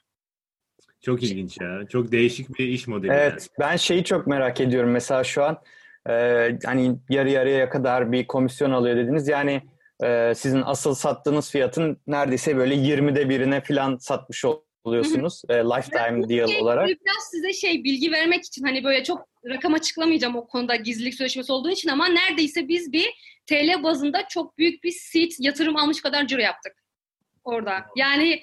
Çok 1.00 1.22
ilginç 1.22 1.60
ya. 1.60 1.80
Çok 1.88 2.12
değişik 2.12 2.58
bir 2.58 2.68
iş 2.68 2.86
modeli. 2.86 3.12
Evet. 3.12 3.32
Yani. 3.32 3.70
Ben 3.70 3.76
şeyi 3.76 4.04
çok 4.04 4.26
merak 4.26 4.60
ediyorum. 4.60 4.90
Mesela 4.90 5.24
şu 5.24 5.44
an 5.44 5.62
e, 6.08 6.12
hani 6.64 6.96
yarı 7.08 7.30
yarıya 7.30 7.70
kadar 7.70 8.12
bir 8.12 8.26
komisyon 8.26 8.70
alıyor 8.70 8.96
dediniz. 8.96 9.28
Yani 9.28 9.62
e, 10.02 10.34
sizin 10.34 10.62
asıl 10.62 10.94
sattığınız 10.94 11.50
fiyatın 11.50 12.00
neredeyse 12.06 12.56
böyle 12.56 12.74
20'de 12.74 13.28
birine 13.28 13.60
falan 13.60 13.96
satmış 13.96 14.44
oluyorsunuz. 14.84 15.42
e, 15.48 15.54
lifetime 15.54 16.28
deal 16.28 16.48
Şey, 16.48 16.62
olarak. 16.62 16.88
Biraz 16.88 17.24
size 17.30 17.52
şey 17.52 17.84
bilgi 17.84 18.12
vermek 18.12 18.44
için 18.44 18.64
hani 18.64 18.84
böyle 18.84 19.04
çok 19.04 19.28
rakam 19.48 19.74
açıklamayacağım 19.74 20.36
o 20.36 20.46
konuda 20.46 20.76
gizlilik 20.76 21.14
sözleşmesi 21.14 21.52
olduğu 21.52 21.70
için 21.70 21.88
ama 21.88 22.08
neredeyse 22.08 22.68
biz 22.68 22.92
bir 22.92 23.06
TL 23.46 23.82
bazında 23.82 24.28
çok 24.28 24.58
büyük 24.58 24.84
bir 24.84 24.90
seed 24.90 25.30
yatırım 25.38 25.76
almış 25.76 26.02
kadar 26.02 26.26
ciro 26.26 26.40
yaptık 26.40 26.72
orada. 27.44 27.84
Yani 27.96 28.42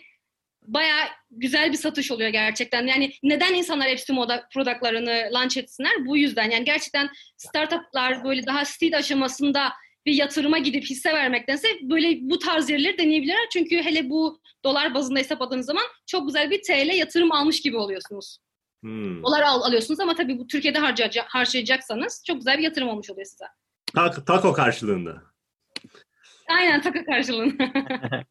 bayağı 0.67 1.07
güzel 1.31 1.71
bir 1.71 1.77
satış 1.77 2.11
oluyor 2.11 2.29
gerçekten. 2.29 2.87
Yani 2.87 3.11
neden 3.23 3.53
insanlar 3.53 3.87
Epsimo'da 3.87 4.47
productlarını 4.53 5.29
launch 5.33 5.57
etsinler? 5.57 6.05
Bu 6.05 6.17
yüzden. 6.17 6.49
Yani 6.49 6.65
gerçekten 6.65 7.09
startuplar 7.37 8.23
böyle 8.23 8.45
daha 8.45 8.65
seed 8.65 8.93
aşamasında 8.93 9.73
bir 10.07 10.13
yatırıma 10.13 10.57
gidip 10.57 10.83
hisse 10.83 11.13
vermektense 11.13 11.67
böyle 11.81 12.17
bu 12.21 12.39
tarz 12.39 12.69
yerleri 12.69 12.97
deneyebilirler. 12.97 13.49
Çünkü 13.53 13.75
hele 13.83 14.09
bu 14.09 14.39
dolar 14.63 14.93
bazında 14.93 15.19
hesapladığınız 15.19 15.65
zaman 15.65 15.83
çok 16.05 16.27
güzel 16.27 16.51
bir 16.51 16.61
TL 16.61 16.97
yatırım 16.97 17.31
almış 17.31 17.61
gibi 17.61 17.77
oluyorsunuz. 17.77 18.37
Hmm. 18.81 19.23
Dolar 19.23 19.41
al, 19.41 19.61
alıyorsunuz 19.61 19.99
ama 19.99 20.15
tabii 20.15 20.39
bu 20.39 20.47
Türkiye'de 20.47 20.79
harcayacak, 20.79 21.25
harcayacaksanız 21.29 22.23
çok 22.27 22.37
güzel 22.37 22.57
bir 22.57 22.63
yatırım 22.63 22.89
olmuş 22.89 23.09
oluyor 23.09 23.25
size. 23.25 23.45
Tak, 23.95 24.27
taco 24.27 24.53
karşılığında. 24.53 25.21
Aynen 26.49 26.81
taka 26.81 27.05
karşılığında. 27.05 27.63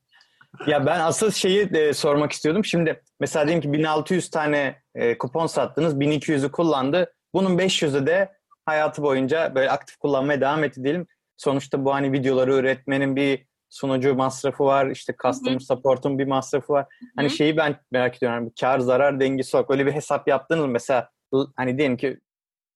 Ya 0.66 0.86
ben 0.86 1.00
asıl 1.00 1.30
şeyi 1.30 1.68
e, 1.74 1.92
sormak 1.92 2.32
istiyordum. 2.32 2.64
Şimdi 2.64 3.02
mesela 3.20 3.46
diyelim 3.46 3.62
ki 3.62 3.72
1600 3.72 4.30
tane 4.30 4.82
e, 4.94 5.18
kupon 5.18 5.46
sattınız. 5.46 5.94
1200'ü 5.94 6.50
kullandı. 6.50 7.12
Bunun 7.34 7.58
500'ü 7.58 8.06
de 8.06 8.32
hayatı 8.66 9.02
boyunca 9.02 9.54
böyle 9.54 9.70
aktif 9.70 9.96
kullanmaya 9.96 10.40
devam 10.40 10.64
etti 10.64 10.84
diyelim. 10.84 11.06
Sonuçta 11.36 11.84
bu 11.84 11.94
hani 11.94 12.12
videoları 12.12 12.54
üretmenin 12.54 13.16
bir 13.16 13.46
sunucu 13.70 14.14
masrafı 14.14 14.64
var. 14.64 14.86
işte 14.86 15.14
customer 15.22 15.58
support'un 15.58 16.18
bir 16.18 16.26
masrafı 16.26 16.72
var. 16.72 16.86
Hani 17.16 17.30
şeyi 17.30 17.56
ben 17.56 17.76
merak 17.90 18.16
ediyorum. 18.16 18.38
Hani 18.38 18.52
kar 18.60 18.78
zarar 18.78 19.20
dengesi 19.20 19.56
olarak 19.56 19.70
öyle 19.70 19.86
bir 19.86 19.92
hesap 19.92 20.28
yaptınız 20.28 20.64
mı? 20.64 20.70
Mesela 20.70 21.10
hani 21.56 21.78
diyelim 21.78 21.96
ki 21.96 22.20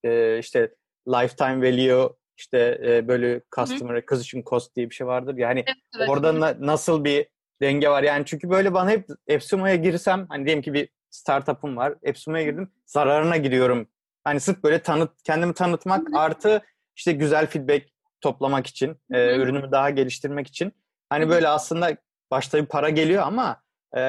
e, 0.03 0.39
işte 0.39 0.75
lifetime 1.07 1.57
value 1.71 2.09
işte 2.37 2.81
e, 2.85 3.07
böyle 3.07 3.41
customer 3.55 3.93
acquisition 3.95 4.43
cost 4.49 4.75
diye 4.75 4.89
bir 4.89 4.95
şey 4.95 5.07
vardır. 5.07 5.37
Yani 5.37 5.65
Evet. 5.97 6.09
Orada 6.09 6.39
na- 6.39 6.55
nasıl 6.59 7.03
bir 7.03 7.27
denge 7.61 7.89
var? 7.89 8.03
Yani 8.03 8.25
çünkü 8.25 8.49
böyle 8.49 8.73
bana 8.73 8.89
hep 8.89 9.07
Epsumo'ya 9.27 9.75
girsem 9.75 10.25
hani 10.29 10.45
diyelim 10.45 10.63
ki 10.63 10.73
bir 10.73 10.89
startup'ım 11.09 11.77
var. 11.77 11.93
Epsumo'ya 12.03 12.43
girdim. 12.43 12.71
Zararına 12.85 13.37
giriyorum. 13.37 13.87
Hani 14.23 14.39
sırf 14.39 14.63
böyle 14.63 14.79
tanıt 14.81 15.11
kendimi 15.23 15.53
tanıtmak 15.53 16.07
artı 16.13 16.61
işte 16.95 17.11
güzel 17.11 17.47
feedback 17.47 17.90
toplamak 18.21 18.67
için, 18.67 18.97
e, 19.11 19.35
ürünümü 19.35 19.71
daha 19.71 19.89
geliştirmek 19.89 20.47
için. 20.47 20.73
Hani 21.09 21.29
böyle 21.29 21.47
aslında 21.47 21.97
başta 22.31 22.57
bir 22.57 22.65
para 22.65 22.89
geliyor 22.89 23.23
ama 23.23 23.61
e, 23.97 24.01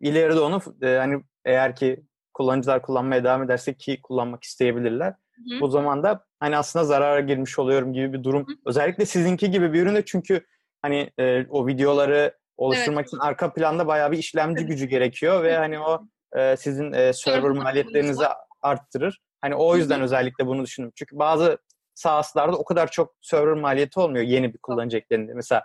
ileride 0.00 0.40
onu 0.40 0.60
e, 0.82 0.96
hani 0.96 1.22
eğer 1.44 1.76
ki 1.76 2.02
kullanıcılar 2.34 2.82
kullanmaya 2.82 3.24
devam 3.24 3.42
ederse 3.42 3.74
ki 3.74 4.00
kullanmak 4.02 4.44
isteyebilirler. 4.44 5.10
Hı. 5.10 5.60
Bu 5.60 5.68
zaman 5.68 6.02
da 6.02 6.24
hani 6.40 6.56
aslında 6.56 6.84
zarara 6.84 7.20
girmiş 7.20 7.58
oluyorum 7.58 7.92
gibi 7.92 8.12
bir 8.12 8.24
durum. 8.24 8.42
Hı. 8.42 8.52
Özellikle 8.66 9.06
sizinki 9.06 9.50
gibi 9.50 9.72
bir 9.72 9.82
üründe 9.82 10.04
çünkü 10.04 10.46
hani 10.82 11.10
e, 11.18 11.46
o 11.50 11.66
videoları 11.66 12.34
oluşturmak 12.56 13.06
için 13.06 13.18
arka 13.18 13.52
planda 13.52 13.86
bayağı 13.86 14.12
bir 14.12 14.18
işlemci 14.18 14.60
Evet. 14.60 14.70
gücü 14.70 14.86
gerekiyor 14.86 15.42
ve 15.42 15.56
hani 15.56 15.80
o 15.80 16.00
e, 16.36 16.56
sizin 16.56 16.92
e, 16.92 17.12
server 17.12 17.50
maliyetlerinizi 17.50 18.24
arttırır. 18.62 19.20
Hani 19.40 19.54
o 19.54 19.76
yüzden 19.76 20.00
özellikle 20.00 20.46
bunu 20.46 20.64
düşündüm. 20.64 20.92
Çünkü 20.94 21.18
bazı 21.18 21.58
SaaS'larda 21.98 22.56
o 22.56 22.64
kadar 22.64 22.90
çok 22.90 23.14
server 23.20 23.54
maliyeti 23.54 24.00
olmuyor 24.00 24.24
yeni 24.24 24.54
bir 24.54 24.58
kullanıcı 24.58 24.96
eklendiğinde. 24.96 25.34
Mesela 25.34 25.64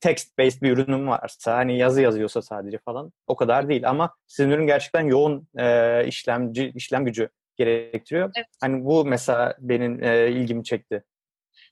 text 0.00 0.38
based 0.38 0.62
bir 0.62 0.70
ürünüm 0.70 1.08
varsa 1.08 1.56
hani 1.56 1.78
yazı 1.78 2.02
yazıyorsa 2.02 2.42
sadece 2.42 2.78
falan 2.78 3.12
o 3.26 3.36
kadar 3.36 3.68
değil 3.68 3.88
ama 3.88 4.14
sizin 4.26 4.50
ürün 4.50 4.66
gerçekten 4.66 5.06
yoğun 5.06 5.48
e, 5.58 6.06
işlemci 6.06 6.72
işlem 6.74 7.04
gücü 7.04 7.28
gerektiriyor. 7.56 8.32
Evet. 8.36 8.46
Hani 8.60 8.84
bu 8.84 9.04
mesela 9.04 9.56
benim 9.58 10.02
e, 10.02 10.30
ilgimi 10.30 10.64
çekti. 10.64 11.04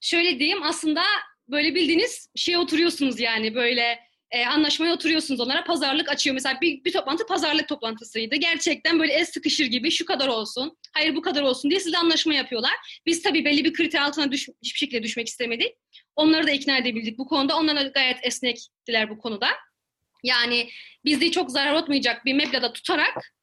Şöyle 0.01 0.39
diyeyim 0.39 0.63
aslında 0.63 1.03
böyle 1.49 1.75
bildiğiniz 1.75 2.29
şeye 2.35 2.59
oturuyorsunuz 2.59 3.21
yani 3.21 3.55
böyle 3.55 3.99
e, 4.31 4.47
anlaşmaya 4.47 4.95
oturuyorsunuz 4.95 5.41
onlara 5.41 5.65
pazarlık 5.65 6.09
açıyor. 6.09 6.35
Mesela 6.35 6.61
bir, 6.61 6.85
bir 6.85 6.93
toplantı 6.93 7.27
pazarlık 7.27 7.69
toplantısıydı. 7.69 8.37
Gerçekten 8.37 8.99
böyle 8.99 9.13
el 9.13 9.25
sıkışır 9.25 9.67
gibi 9.67 9.91
şu 9.91 10.05
kadar 10.05 10.29
olsun, 10.29 10.77
hayır 10.95 11.15
bu 11.15 11.23
kadar 11.23 11.43
olsun 11.43 11.71
diye 11.71 11.81
sizle 11.81 11.99
anlaşma 11.99 12.35
yapıyorlar. 12.35 13.03
Biz 13.07 13.23
tabii 13.23 13.45
belli 13.45 13.65
bir 13.65 13.73
kriter 13.73 14.01
altına 14.01 14.33
düş, 14.33 14.49
hiçbir 14.63 14.79
şekilde 14.79 15.03
düşmek 15.03 15.29
istemedik. 15.29 15.73
Onları 16.17 16.47
da 16.47 16.51
ikna 16.51 16.79
edebildik 16.79 17.19
bu 17.19 17.27
konuda. 17.27 17.57
Onlar 17.57 17.77
da 17.77 17.89
gayet 17.89 18.19
esnektiler 18.23 19.11
bu 19.11 19.19
konuda. 19.19 19.49
Yani 20.23 20.71
bizde 21.05 21.31
çok 21.31 21.51
zarar 21.51 21.83
etmeyecek 21.83 22.25
bir 22.25 22.35
meblağda 22.35 22.73
tutarak 22.73 23.35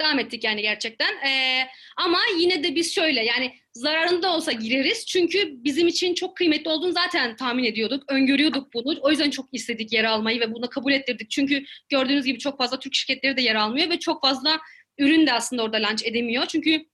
devam 0.00 0.18
ettik 0.18 0.44
yani 0.44 0.62
gerçekten. 0.62 1.14
Ee, 1.26 1.66
ama 1.96 2.18
yine 2.38 2.62
de 2.62 2.74
biz 2.74 2.94
şöyle 2.94 3.24
yani 3.24 3.54
zararında 3.72 4.36
olsa 4.36 4.52
gireriz. 4.52 5.06
Çünkü 5.06 5.64
bizim 5.64 5.88
için 5.88 6.14
çok 6.14 6.36
kıymetli 6.36 6.70
olduğunu 6.70 6.92
zaten 6.92 7.36
tahmin 7.36 7.64
ediyorduk. 7.64 8.04
Öngörüyorduk 8.08 8.74
bunu. 8.74 8.98
O 9.00 9.10
yüzden 9.10 9.30
çok 9.30 9.46
istedik 9.52 9.92
yer 9.92 10.04
almayı 10.04 10.40
ve 10.40 10.54
bunu 10.54 10.68
kabul 10.68 10.92
ettirdik. 10.92 11.30
Çünkü 11.30 11.64
gördüğünüz 11.88 12.24
gibi 12.24 12.38
çok 12.38 12.58
fazla 12.58 12.78
Türk 12.78 12.94
şirketleri 12.94 13.36
de 13.36 13.42
yer 13.42 13.54
almıyor 13.54 13.90
ve 13.90 13.98
çok 13.98 14.22
fazla 14.22 14.60
ürün 14.98 15.26
de 15.26 15.32
aslında 15.32 15.62
orada 15.62 15.76
launch 15.76 16.06
edemiyor. 16.06 16.46
Çünkü 16.46 16.86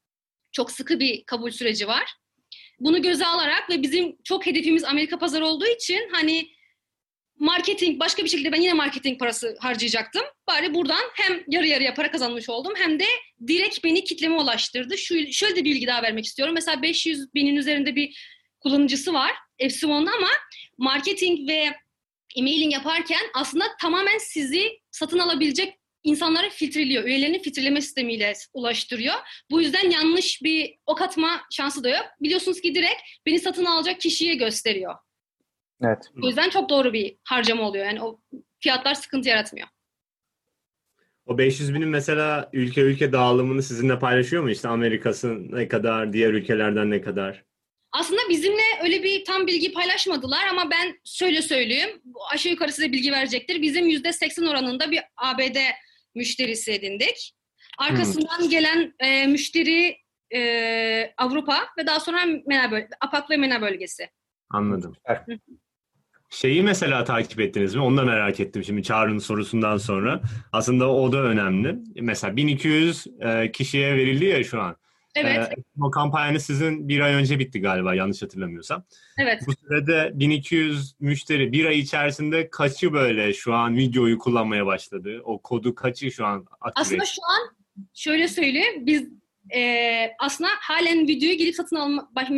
çok 0.52 0.70
sıkı 0.72 1.00
bir 1.00 1.24
kabul 1.24 1.50
süreci 1.50 1.88
var. 1.88 2.14
Bunu 2.80 3.02
göze 3.02 3.26
alarak 3.26 3.70
ve 3.70 3.82
bizim 3.82 4.16
çok 4.24 4.46
hedefimiz 4.46 4.84
Amerika 4.84 5.18
pazarı 5.18 5.46
olduğu 5.46 5.66
için 5.66 6.08
hani 6.12 6.50
marketing 7.38 8.00
başka 8.00 8.24
bir 8.24 8.28
şekilde 8.28 8.52
ben 8.52 8.60
yine 8.60 8.72
marketing 8.72 9.18
parası 9.18 9.56
harcayacaktım. 9.60 10.22
Bari 10.46 10.74
buradan 10.74 11.02
hem 11.14 11.44
yarı 11.48 11.66
yarıya 11.66 11.94
para 11.94 12.10
kazanmış 12.10 12.48
oldum 12.48 12.72
hem 12.76 13.00
de 13.00 13.04
direkt 13.46 13.84
beni 13.84 14.04
kitleme 14.04 14.36
ulaştırdı. 14.36 14.98
Şu, 14.98 15.32
şöyle 15.32 15.56
de 15.56 15.64
bir 15.64 15.70
bilgi 15.70 15.86
daha 15.86 16.02
vermek 16.02 16.24
istiyorum. 16.24 16.54
Mesela 16.54 16.82
500 16.82 17.34
binin 17.34 17.56
üzerinde 17.56 17.96
bir 17.96 18.36
kullanıcısı 18.60 19.12
var 19.12 19.32
Epsilon'da 19.58 20.10
ama 20.12 20.30
marketing 20.78 21.48
ve 21.48 21.74
emailing 22.36 22.72
yaparken 22.72 23.22
aslında 23.34 23.64
tamamen 23.80 24.18
sizi 24.18 24.80
satın 24.90 25.18
alabilecek 25.18 25.78
insanları 26.06 26.50
filtreliyor. 26.50 27.04
Üyelerini 27.04 27.42
filtreleme 27.42 27.80
sistemiyle 27.80 28.32
ulaştırıyor. 28.54 29.14
Bu 29.50 29.60
yüzden 29.60 29.90
yanlış 29.90 30.42
bir 30.42 30.74
ok 30.86 31.02
atma 31.02 31.40
şansı 31.50 31.84
da 31.84 31.88
yok. 31.88 32.06
Biliyorsunuz 32.20 32.60
ki 32.60 32.74
direkt 32.74 33.02
beni 33.26 33.38
satın 33.38 33.64
alacak 33.64 34.00
kişiye 34.00 34.34
gösteriyor. 34.34 34.94
Evet. 35.82 35.98
O 36.22 36.26
yüzden 36.26 36.50
çok 36.50 36.70
doğru 36.70 36.92
bir 36.92 37.16
harcama 37.24 37.68
oluyor. 37.68 37.86
Yani 37.86 38.02
o 38.02 38.20
fiyatlar 38.60 38.94
sıkıntı 38.94 39.28
yaratmıyor. 39.28 39.68
O 41.26 41.38
500 41.38 41.74
binin 41.74 41.88
mesela 41.88 42.50
ülke 42.52 42.80
ülke 42.80 43.12
dağılımını 43.12 43.62
sizinle 43.62 43.98
paylaşıyor 43.98 44.42
mu? 44.42 44.50
İşte 44.50 44.68
Amerika'sı 44.68 45.52
ne 45.52 45.68
kadar, 45.68 46.12
diğer 46.12 46.32
ülkelerden 46.32 46.90
ne 46.90 47.00
kadar? 47.00 47.44
Aslında 47.92 48.20
bizimle 48.28 48.62
öyle 48.82 49.02
bir 49.02 49.24
tam 49.24 49.46
bilgi 49.46 49.72
paylaşmadılar 49.72 50.46
ama 50.50 50.70
ben 50.70 50.98
şöyle 51.04 51.42
söyleyeyim. 51.42 52.02
Aşağı 52.32 52.52
yukarı 52.52 52.72
size 52.72 52.92
bilgi 52.92 53.12
verecektir. 53.12 53.62
Bizim 53.62 53.88
%80 53.88 54.48
oranında 54.48 54.90
bir 54.90 55.00
ABD 55.16 55.56
müşterisi 56.16 56.72
edindik. 56.72 57.32
Arkasından 57.78 58.50
gelen 58.50 58.94
e, 59.00 59.26
müşteri 59.26 59.96
e, 60.34 61.14
Avrupa 61.16 61.66
ve 61.78 61.86
daha 61.86 62.00
sonra 62.00 62.18
MENA 62.46 62.70
böl- 62.70 62.88
APAK 63.00 63.30
ve 63.30 63.36
MENA 63.36 63.62
bölgesi. 63.62 64.08
Anladım. 64.50 64.96
Şeyi 66.30 66.62
mesela 66.62 67.04
takip 67.04 67.40
ettiniz 67.40 67.74
mi? 67.74 67.82
Onu 67.82 67.96
da 67.96 68.04
merak 68.04 68.40
ettim 68.40 68.64
şimdi 68.64 68.82
Çağrı'nın 68.82 69.18
sorusundan 69.18 69.76
sonra. 69.76 70.20
Aslında 70.52 70.92
o 70.92 71.12
da 71.12 71.22
önemli. 71.22 71.76
Mesela 72.00 72.36
1200 72.36 73.06
e, 73.20 73.52
kişiye 73.52 73.94
verildi 73.96 74.24
ya 74.24 74.44
şu 74.44 74.60
an. 74.60 74.76
Evet, 75.16 75.48
E, 75.52 75.54
o 75.82 75.90
kampanyanız 75.90 76.44
sizin 76.44 76.88
bir 76.88 77.00
ay 77.00 77.14
önce 77.14 77.38
bitti 77.38 77.60
galiba 77.60 77.94
yanlış 77.94 78.22
hatırlamıyorsam. 78.22 78.84
evet. 79.18 79.42
Bu 79.46 79.52
sürede 79.52 80.10
1200 80.14 80.94
müşteri 81.00 81.52
bir 81.52 81.64
ay 81.64 81.78
içerisinde 81.78 82.50
kaçı 82.50 82.92
böyle 82.92 83.32
şu 83.34 83.54
an 83.54 83.76
videoyu 83.76 84.18
kullanmaya 84.18 84.66
başladı? 84.66 85.20
O 85.24 85.38
kodu 85.42 85.74
kaçı 85.74 86.10
şu 86.10 86.26
an 86.26 86.46
aktive? 86.60 86.72
Aslında 86.82 87.04
şu 87.04 87.20
an 87.22 87.56
şöyle 87.94 88.28
söyleyeyim. 88.28 88.86
Biz 88.86 89.08
e, 89.54 90.10
aslında 90.18 90.50
halen 90.60 91.08
videoyu 91.08 91.36
gelip 91.38 91.54
satın 91.54 91.76
alma, 91.76 92.10
baş- 92.16 92.30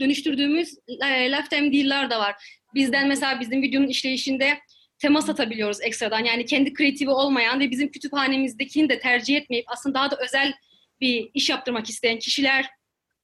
dönüştürdüğümüz 0.00 0.74
e, 1.04 1.32
lifetime 1.32 1.72
deal'lar 1.72 2.10
da 2.10 2.18
var. 2.20 2.34
Bizden 2.74 3.08
mesela 3.08 3.40
bizim 3.40 3.62
videonun 3.62 3.88
işleyişinde 3.88 4.58
temas 4.98 5.28
atabiliyoruz 5.28 5.80
ekstradan. 5.82 6.24
Yani 6.24 6.44
kendi 6.44 6.72
kreatifi 6.72 7.10
olmayan 7.10 7.60
ve 7.60 7.70
bizim 7.70 7.90
kütüphanemizdekini 7.90 8.88
de 8.88 8.98
tercih 8.98 9.36
etmeyip 9.36 9.64
aslında 9.68 9.94
daha 9.94 10.10
da 10.10 10.16
özel 10.24 10.52
bir 11.00 11.30
iş 11.34 11.50
yaptırmak 11.50 11.88
isteyen 11.88 12.18
kişiler 12.18 12.66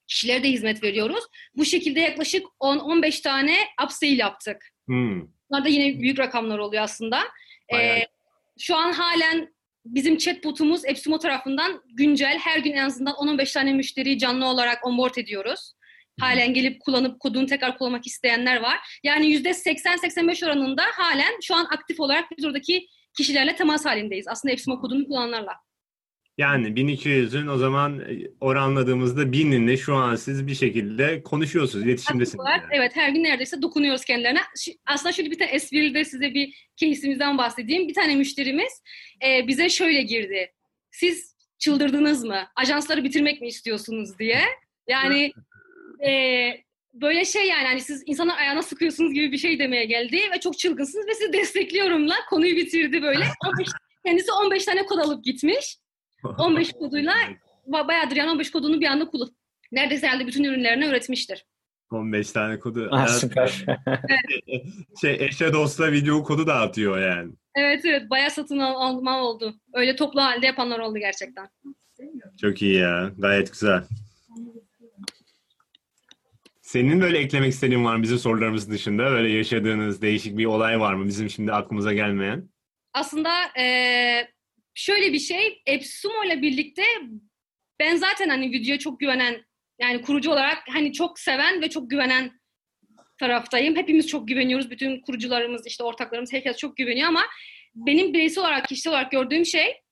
kişilere 0.09 0.43
de 0.43 0.49
hizmet 0.49 0.83
veriyoruz. 0.83 1.25
Bu 1.55 1.65
şekilde 1.65 2.01
yaklaşık 2.01 2.47
10-15 2.61 3.23
tane 3.23 3.57
upsale 3.85 4.13
yaptık. 4.13 4.69
Hmm. 4.87 5.21
Bunlar 5.51 5.65
da 5.65 5.69
yine 5.69 6.01
büyük 6.01 6.19
rakamlar 6.19 6.59
oluyor 6.59 6.83
aslında. 6.83 7.23
Bayağı. 7.73 7.97
Ee, 7.97 8.07
şu 8.59 8.77
an 8.77 8.93
halen 8.93 9.55
bizim 9.85 10.17
chatbotumuz 10.17 10.85
Epsumo 10.85 11.19
tarafından 11.19 11.83
güncel 11.95 12.39
her 12.39 12.59
gün 12.59 12.73
en 12.73 12.85
azından 12.85 13.15
10-15 13.15 13.55
tane 13.55 13.73
müşteriyi 13.73 14.19
canlı 14.19 14.47
olarak 14.47 14.87
onboard 14.87 15.17
ediyoruz. 15.17 15.73
halen 16.21 16.55
gelip 16.55 16.81
kullanıp 16.81 17.21
kodunu 17.21 17.47
tekrar 17.47 17.79
kullanmak 17.79 18.07
isteyenler 18.07 18.57
var. 18.57 19.01
Yani 19.05 19.27
%80-85 19.27 20.47
oranında 20.47 20.83
halen 20.93 21.33
şu 21.43 21.55
an 21.55 21.65
aktif 21.65 22.01
olarak 22.01 22.25
biz 22.39 22.45
oradaki 22.45 22.87
kişilerle 23.17 23.57
temas 23.57 23.85
halindeyiz. 23.85 24.29
Aslında 24.29 24.53
Epsimo 24.53 24.81
kodunu 24.81 25.07
kullananlarla. 25.07 25.53
Yani 26.39 26.69
1200'ün 26.69 27.47
o 27.47 27.59
zaman 27.59 28.01
e, 28.01 28.31
oranladığımızda 28.41 29.23
1000'inle 29.23 29.77
şu 29.77 29.95
an 29.95 30.17
siz 30.17 30.47
bir 30.47 30.55
şekilde 30.55 31.23
konuşuyorsunuz, 31.23 31.87
iletişimdesiniz. 31.87 32.45
Yani. 32.49 32.63
Evet 32.71 32.97
her 32.97 33.09
gün 33.09 33.25
neredeyse 33.25 33.63
dokunuyoruz 33.63 34.05
kendilerine. 34.05 34.41
Aslında 34.87 35.13
şöyle 35.13 35.31
bir 35.31 35.39
tane 35.39 35.51
esprili 35.51 35.95
de 35.95 36.05
size 36.05 36.35
bir 36.35 36.69
case'imizden 36.77 37.39
bahsedeyim. 37.39 37.89
Bir 37.89 37.95
tane 37.95 38.15
müşterimiz 38.15 38.83
e, 39.27 39.49
bize 39.49 39.69
şöyle 39.69 40.03
girdi. 40.03 40.53
Siz 40.91 41.37
çıldırdınız 41.59 42.25
mı? 42.25 42.43
Ajansları 42.57 43.05
bitirmek 43.05 43.41
mi 43.41 43.49
istiyorsunuz 43.49 44.19
diye. 44.19 44.41
Yani 44.89 45.33
e, 46.07 46.11
böyle 46.95 47.25
şey 47.25 47.49
yani 47.49 47.67
hani 47.67 47.81
siz 47.81 48.03
insanlar 48.07 48.39
ayağına 48.39 48.63
sıkıyorsunuz 48.63 49.13
gibi 49.13 49.33
bir 49.33 49.39
şey 49.39 49.59
demeye 49.59 49.85
geldi 49.85 50.21
ve 50.35 50.41
çok 50.41 50.59
çılgınsınız 50.59 51.07
ve 51.07 51.15
sizi 51.15 51.33
destekliyorumla 51.33 52.15
konuyu 52.31 52.57
bitirdi 52.57 53.03
böyle. 53.03 53.25
15, 53.47 53.69
kendisi 54.07 54.33
15 54.33 54.65
tane 54.65 54.87
kod 54.87 54.99
alıp 54.99 55.25
gitmiş. 55.25 55.77
15 56.39 56.73
koduyla 56.73 57.15
bayağıdır 57.67 58.17
yani 58.17 58.31
15 58.31 58.51
kodunu 58.51 58.81
bir 58.81 58.87
anda 58.87 59.07
kullan. 59.09 59.31
Neredeyse 59.73 60.07
herhalde 60.07 60.27
bütün 60.27 60.45
ürünlerini 60.45 60.85
üretmiştir. 60.87 61.47
15 61.91 62.33
tane 62.33 62.59
kodu. 62.59 62.89
Ah, 62.93 63.07
süper. 63.09 63.65
şey 65.01 65.17
eşe 65.21 65.53
dostla 65.53 65.93
video 65.93 66.23
kodu 66.23 66.47
da 66.47 66.55
atıyor 66.55 66.99
yani. 67.01 67.33
Evet 67.57 67.85
evet 67.85 68.11
bayağı 68.11 68.31
satın 68.31 68.59
al- 68.59 68.81
alma 68.89 69.23
oldu. 69.23 69.55
Öyle 69.75 69.97
toplu 69.97 70.23
halde 70.23 70.47
yapanlar 70.47 70.79
oldu 70.79 70.99
gerçekten. 70.99 71.49
Çok 72.41 72.63
iyi 72.63 72.75
ya. 72.75 73.13
Gayet 73.19 73.53
güzel. 73.53 73.85
Senin 76.63 77.01
böyle 77.01 77.19
eklemek 77.19 77.53
istediğin 77.53 77.85
var 77.85 77.97
mı 77.97 78.03
bizim 78.03 78.19
sorularımız 78.19 78.71
dışında? 78.71 79.05
Böyle 79.11 79.29
yaşadığınız 79.33 80.03
değişik 80.03 80.39
bir 80.39 80.47
olay 80.47 80.81
var 80.81 80.95
mı 80.95 81.07
bizim 81.07 81.31
şimdi 81.31 81.53
aklımıza 81.53 81.93
gelmeyen? 81.93 82.49
Aslında 82.95 83.31
eee, 83.59 84.32
şöyle 84.75 85.13
bir 85.13 85.19
şey, 85.19 85.63
Epsumo 85.67 86.25
ile 86.25 86.43
birlikte 86.43 86.83
ben 87.81 87.97
zaten 87.97 88.29
hani 88.29 88.51
videoya 88.51 88.79
çok 88.79 89.01
güvenen, 89.01 89.45
yani 89.81 90.03
kurucu 90.03 90.31
olarak 90.31 90.59
hani 90.69 90.93
çok 90.93 91.19
seven 91.19 91.63
ve 91.63 91.71
çok 91.71 91.91
güvenen 91.91 92.41
taraftayım. 93.19 93.77
Hepimiz 93.77 94.07
çok 94.09 94.29
güveniyoruz. 94.29 94.71
Bütün 94.71 95.01
kurucularımız, 95.01 95.67
işte 95.67 95.85
ortaklarımız, 95.85 96.33
herkes 96.33 96.57
çok 96.57 96.77
güveniyor 96.77 97.09
ama 97.09 97.23
benim 97.75 98.15
bireysel 98.15 98.45
olarak, 98.45 98.69
kişisel 98.69 98.93
olarak 98.93 99.11
gördüğüm 99.11 99.47
şey 99.47 99.83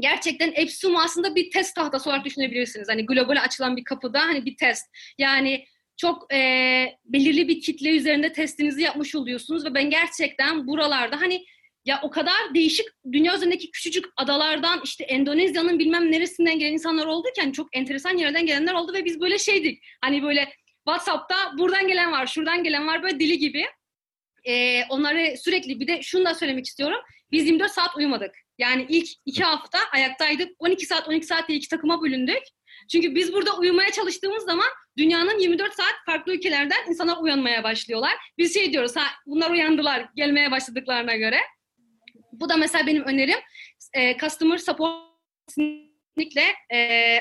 gerçekten 0.00 0.52
Epsumo 0.54 1.00
aslında 1.00 1.34
bir 1.34 1.50
test 1.50 1.74
tahtası 1.74 2.10
olarak 2.10 2.24
düşünebilirsiniz. 2.24 2.88
Hani 2.88 3.06
globale 3.06 3.40
açılan 3.40 3.76
bir 3.76 3.84
kapıda 3.84 4.20
hani 4.20 4.44
bir 4.44 4.56
test. 4.56 4.86
Yani 5.18 5.64
çok 5.96 6.32
eee, 6.32 6.98
belirli 7.04 7.48
bir 7.48 7.60
kitle 7.60 7.90
üzerinde 7.96 8.32
testinizi 8.32 8.82
yapmış 8.82 9.14
oluyorsunuz 9.14 9.64
ve 9.64 9.74
ben 9.74 9.90
gerçekten 9.90 10.66
buralarda 10.66 11.20
hani 11.20 11.44
ya 11.84 12.00
o 12.02 12.10
kadar 12.10 12.54
değişik 12.54 12.86
dünya 13.12 13.36
üzerindeki 13.36 13.70
küçücük 13.70 14.04
adalardan 14.16 14.80
işte 14.84 15.04
Endonezya'nın 15.04 15.78
bilmem 15.78 16.12
neresinden 16.12 16.58
gelen 16.58 16.72
insanlar 16.72 17.06
oldu 17.06 17.28
ki 17.34 17.40
hani 17.40 17.52
çok 17.52 17.76
enteresan 17.76 18.16
yerlerden 18.16 18.46
gelenler 18.46 18.74
oldu 18.74 18.92
ve 18.94 19.04
biz 19.04 19.20
böyle 19.20 19.38
şeydik. 19.38 19.84
Hani 20.00 20.22
böyle 20.22 20.52
WhatsApp'ta 20.86 21.58
buradan 21.58 21.88
gelen 21.88 22.12
var, 22.12 22.26
şuradan 22.26 22.64
gelen 22.64 22.86
var 22.86 23.02
böyle 23.02 23.20
dili 23.20 23.38
gibi. 23.38 23.64
Ee, 24.44 24.84
onları 24.84 25.36
sürekli 25.36 25.80
bir 25.80 25.86
de 25.86 26.02
şunu 26.02 26.24
da 26.24 26.34
söylemek 26.34 26.66
istiyorum. 26.66 26.98
Biz 27.32 27.46
24 27.46 27.72
saat 27.72 27.96
uyumadık. 27.96 28.34
Yani 28.58 28.86
ilk 28.88 29.08
iki 29.26 29.44
hafta 29.44 29.78
ayaktaydık. 29.92 30.48
12 30.58 30.86
saat 30.86 31.08
12 31.08 31.26
saat 31.26 31.48
diye 31.48 31.58
iki 31.58 31.68
takıma 31.68 32.02
bölündük. 32.02 32.42
Çünkü 32.92 33.14
biz 33.14 33.32
burada 33.32 33.56
uyumaya 33.56 33.92
çalıştığımız 33.92 34.44
zaman 34.44 34.68
dünyanın 34.96 35.38
24 35.38 35.74
saat 35.74 35.94
farklı 36.06 36.34
ülkelerden 36.34 36.88
insanlar 36.88 37.16
uyanmaya 37.20 37.64
başlıyorlar. 37.64 38.12
Biz 38.38 38.54
şey 38.54 38.72
diyoruz 38.72 38.96
ha 38.96 39.04
bunlar 39.26 39.50
uyandılar 39.50 40.08
gelmeye 40.16 40.50
başladıklarına 40.50 41.16
göre. 41.16 41.38
Bu 42.32 42.48
da 42.48 42.56
mesela 42.56 42.86
benim 42.86 43.02
önerim. 43.02 43.38
E, 43.94 44.16
customer 44.18 44.56
support 44.58 45.02
kesinlikle 45.48 46.42
e, 46.72 46.78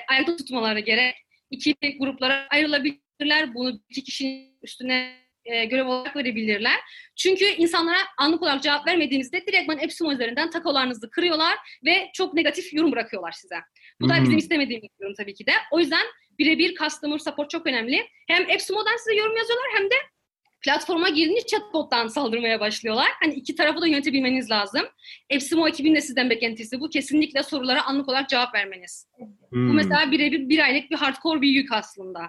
ayakta 0.10 0.36
tutmaları 0.36 0.80
gerek. 0.80 1.15
İki 1.50 1.76
gruplara 2.00 2.47
ayrılabilirler. 2.50 3.54
Bunu 3.54 3.82
iki 3.89 4.04
kişinin 4.04 4.58
üstüne 4.63 5.21
e, 5.45 5.65
görev 5.65 5.86
olarak 5.88 6.15
verebilirler. 6.15 6.80
Çünkü 7.15 7.45
insanlara 7.45 7.97
anlık 8.17 8.41
olarak 8.41 8.63
cevap 8.63 8.88
vermediğinizde 8.88 9.45
direktman 9.47 9.80
Epsilon 9.80 10.13
üzerinden 10.13 10.50
takolarınızı 10.50 11.10
kırıyorlar 11.10 11.58
ve 11.86 12.10
çok 12.13 12.34
negatif 12.34 12.74
yorum 12.74 12.91
bırakıyorlar 12.91 13.32
size. 13.32 13.56
Bu 14.02 14.10
da 14.10 14.15
Hmm. 14.15 14.24
bizim 14.24 14.38
istemediğimiz 14.38 14.89
yorum 15.00 15.15
tabii 15.17 15.34
ki 15.34 15.45
de. 15.45 15.52
O 15.71 15.80
yüzden 15.80 16.06
birebir 16.39 16.76
customer 16.76 17.17
support 17.17 17.50
çok 17.50 17.67
önemli. 17.67 18.08
Hem 18.28 18.50
Epsilon'dan 18.50 18.97
size 18.97 19.15
yorum 19.15 19.38
yazıyorlar 19.38 19.67
hem 19.76 19.86
de 19.89 19.95
platforma 20.62 21.10
girince 21.10 21.45
chatbot'tan 21.45 22.08
saldırmaya 22.08 22.60
başlıyorlar. 22.60 23.08
Hani 23.24 23.34
iki 23.34 23.56
tarafı 23.56 23.82
da 23.82 23.88
yönetebilmeniz 23.88 24.52
lazım. 24.52 24.82
Epsimo 25.30 25.67
ekibinin 25.67 25.95
de 25.95 26.02
sizden 26.02 26.30
beklentisi 26.30 26.80
bu. 26.80 26.89
Kesinlikle 26.89 27.43
sorulara 27.43 27.84
anlık 27.86 28.10
olarak 28.10 28.30
cevap 28.30 28.56
vermeniz. 28.56 29.08
Bu 29.19 29.26
Hmm. 29.56 29.74
mesela 29.76 30.12
birebir 30.12 30.50
bir 30.50 30.60
aylık 30.60 30.91
bir 30.91 30.95
hardcore 30.95 31.41
bir 31.41 31.50
yük 31.50 31.71
aslında. 31.71 32.21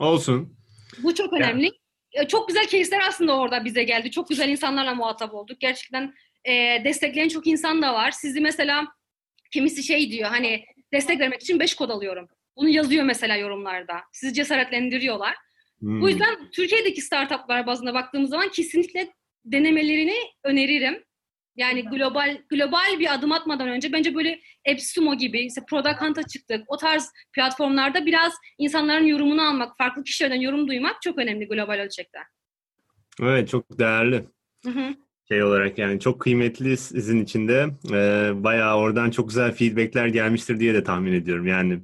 Olsun. 0.00 0.56
Bu 1.02 1.14
çok 1.14 1.32
önemli. 1.32 1.70
E, 2.12 2.28
Çok 2.28 2.48
güzel 2.48 2.66
case'ler 2.68 3.00
aslında 3.08 3.36
orada 3.38 3.64
bize 3.64 3.82
geldi. 3.82 4.10
Çok 4.10 4.28
güzel 4.28 4.48
insanlarla 4.48 4.94
muhatap 4.94 5.34
olduk. 5.34 5.60
Gerçekten 5.60 6.14
e, 6.44 6.52
destekleyen 6.84 7.28
çok 7.28 7.46
insan 7.46 7.82
da 7.82 7.94
var. 7.94 8.10
Sizi 8.10 8.40
mesela 8.40 8.86
kimisi 9.52 9.82
şey 9.82 10.10
diyor 10.10 10.30
hani 10.30 10.64
destek 10.92 11.20
vermek 11.20 11.40
için 11.42 11.60
5 11.60 11.74
kod 11.74 11.90
alıyorum. 11.90 12.28
Bunu 12.56 12.68
yazıyor 12.68 13.04
mesela 13.04 13.36
yorumlarda. 13.36 14.00
Sizi 14.12 14.34
cesaretlendiriyorlar. 14.34 15.34
Hmm. 15.84 16.00
Bu 16.00 16.08
yüzden 16.08 16.50
Türkiye'deki 16.52 17.00
startuplar 17.00 17.66
bazında 17.66 17.94
baktığımız 17.94 18.30
zaman 18.30 18.48
kesinlikle 18.48 19.12
denemelerini 19.44 20.14
öneririm. 20.44 21.04
Yani 21.56 21.84
global 21.84 22.38
global 22.50 22.98
bir 22.98 23.14
adım 23.14 23.32
atmadan 23.32 23.68
önce 23.68 23.92
bence 23.92 24.14
böyle 24.14 24.40
Epsumo 24.64 25.14
gibi, 25.14 25.40
işte 25.40 25.60
Product 25.70 26.00
Hunt'a 26.00 26.22
çıktık. 26.22 26.64
O 26.66 26.76
tarz 26.76 27.12
platformlarda 27.32 28.06
biraz 28.06 28.32
insanların 28.58 29.04
yorumunu 29.04 29.48
almak, 29.48 29.78
farklı 29.78 30.04
kişilerden 30.04 30.40
yorum 30.40 30.68
duymak 30.68 31.02
çok 31.02 31.18
önemli 31.18 31.48
global 31.48 31.78
ölçekte. 31.78 32.18
Evet 33.22 33.48
çok 33.48 33.78
değerli. 33.78 34.24
Hı 34.64 34.70
hı. 34.70 34.94
şey 35.28 35.42
olarak 35.42 35.78
yani 35.78 36.00
çok 36.00 36.20
kıymetli 36.20 36.76
sizin 36.76 37.24
için 37.24 37.48
de 37.48 37.66
e, 37.92 38.30
bayağı 38.44 38.76
oradan 38.76 39.10
çok 39.10 39.28
güzel 39.28 39.52
feedbackler 39.52 40.06
gelmiştir 40.06 40.60
diye 40.60 40.74
de 40.74 40.84
tahmin 40.84 41.12
ediyorum. 41.12 41.46
Yani 41.46 41.80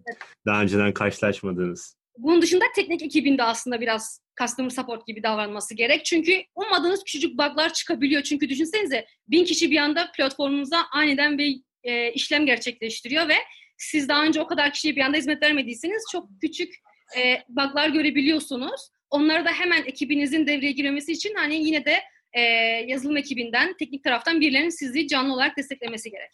daha 0.47 0.63
önceden 0.63 0.95
karşılaşmadığınız. 0.95 2.00
Bunun 2.18 2.42
dışında 2.42 2.64
teknik 2.75 3.03
ekibinde 3.03 3.42
aslında 3.42 3.81
biraz 3.81 4.20
customer 4.40 4.70
support 4.70 5.07
gibi 5.07 5.23
davranması 5.23 5.75
gerek. 5.75 6.05
Çünkü 6.05 6.42
ummadığınız 6.55 7.05
küçücük 7.05 7.38
bug'lar 7.38 7.73
çıkabiliyor. 7.73 8.23
Çünkü 8.23 8.49
düşünsenize 8.49 9.07
bin 9.29 9.44
kişi 9.44 9.70
bir 9.70 9.77
anda 9.77 10.12
platformunuza 10.16 10.87
aniden 10.92 11.38
bir 11.38 11.61
e, 11.85 12.12
işlem 12.12 12.46
gerçekleştiriyor 12.46 13.29
ve 13.29 13.37
siz 13.79 14.09
daha 14.09 14.25
önce 14.25 14.40
o 14.40 14.46
kadar 14.46 14.73
kişiye 14.73 14.96
bir 14.96 15.01
anda 15.01 15.16
hizmet 15.16 15.42
vermediyseniz 15.42 16.05
çok 16.12 16.29
küçük 16.40 16.75
e, 17.18 17.42
bug'lar 17.49 17.88
görebiliyorsunuz. 17.88 18.88
Onları 19.11 19.44
da 19.44 19.53
hemen 19.53 19.85
ekibinizin 19.85 20.46
devreye 20.46 20.73
girmesi 20.73 21.12
için 21.12 21.35
hani 21.35 21.64
yine 21.64 21.85
de 21.85 22.01
e, 22.33 22.40
yazılım 22.87 23.16
ekibinden, 23.16 23.77
teknik 23.77 24.05
taraftan 24.05 24.40
birilerinin 24.40 24.68
sizi 24.68 25.09
canlı 25.09 25.35
olarak 25.35 25.57
desteklemesi 25.57 26.11
gerek. 26.11 26.31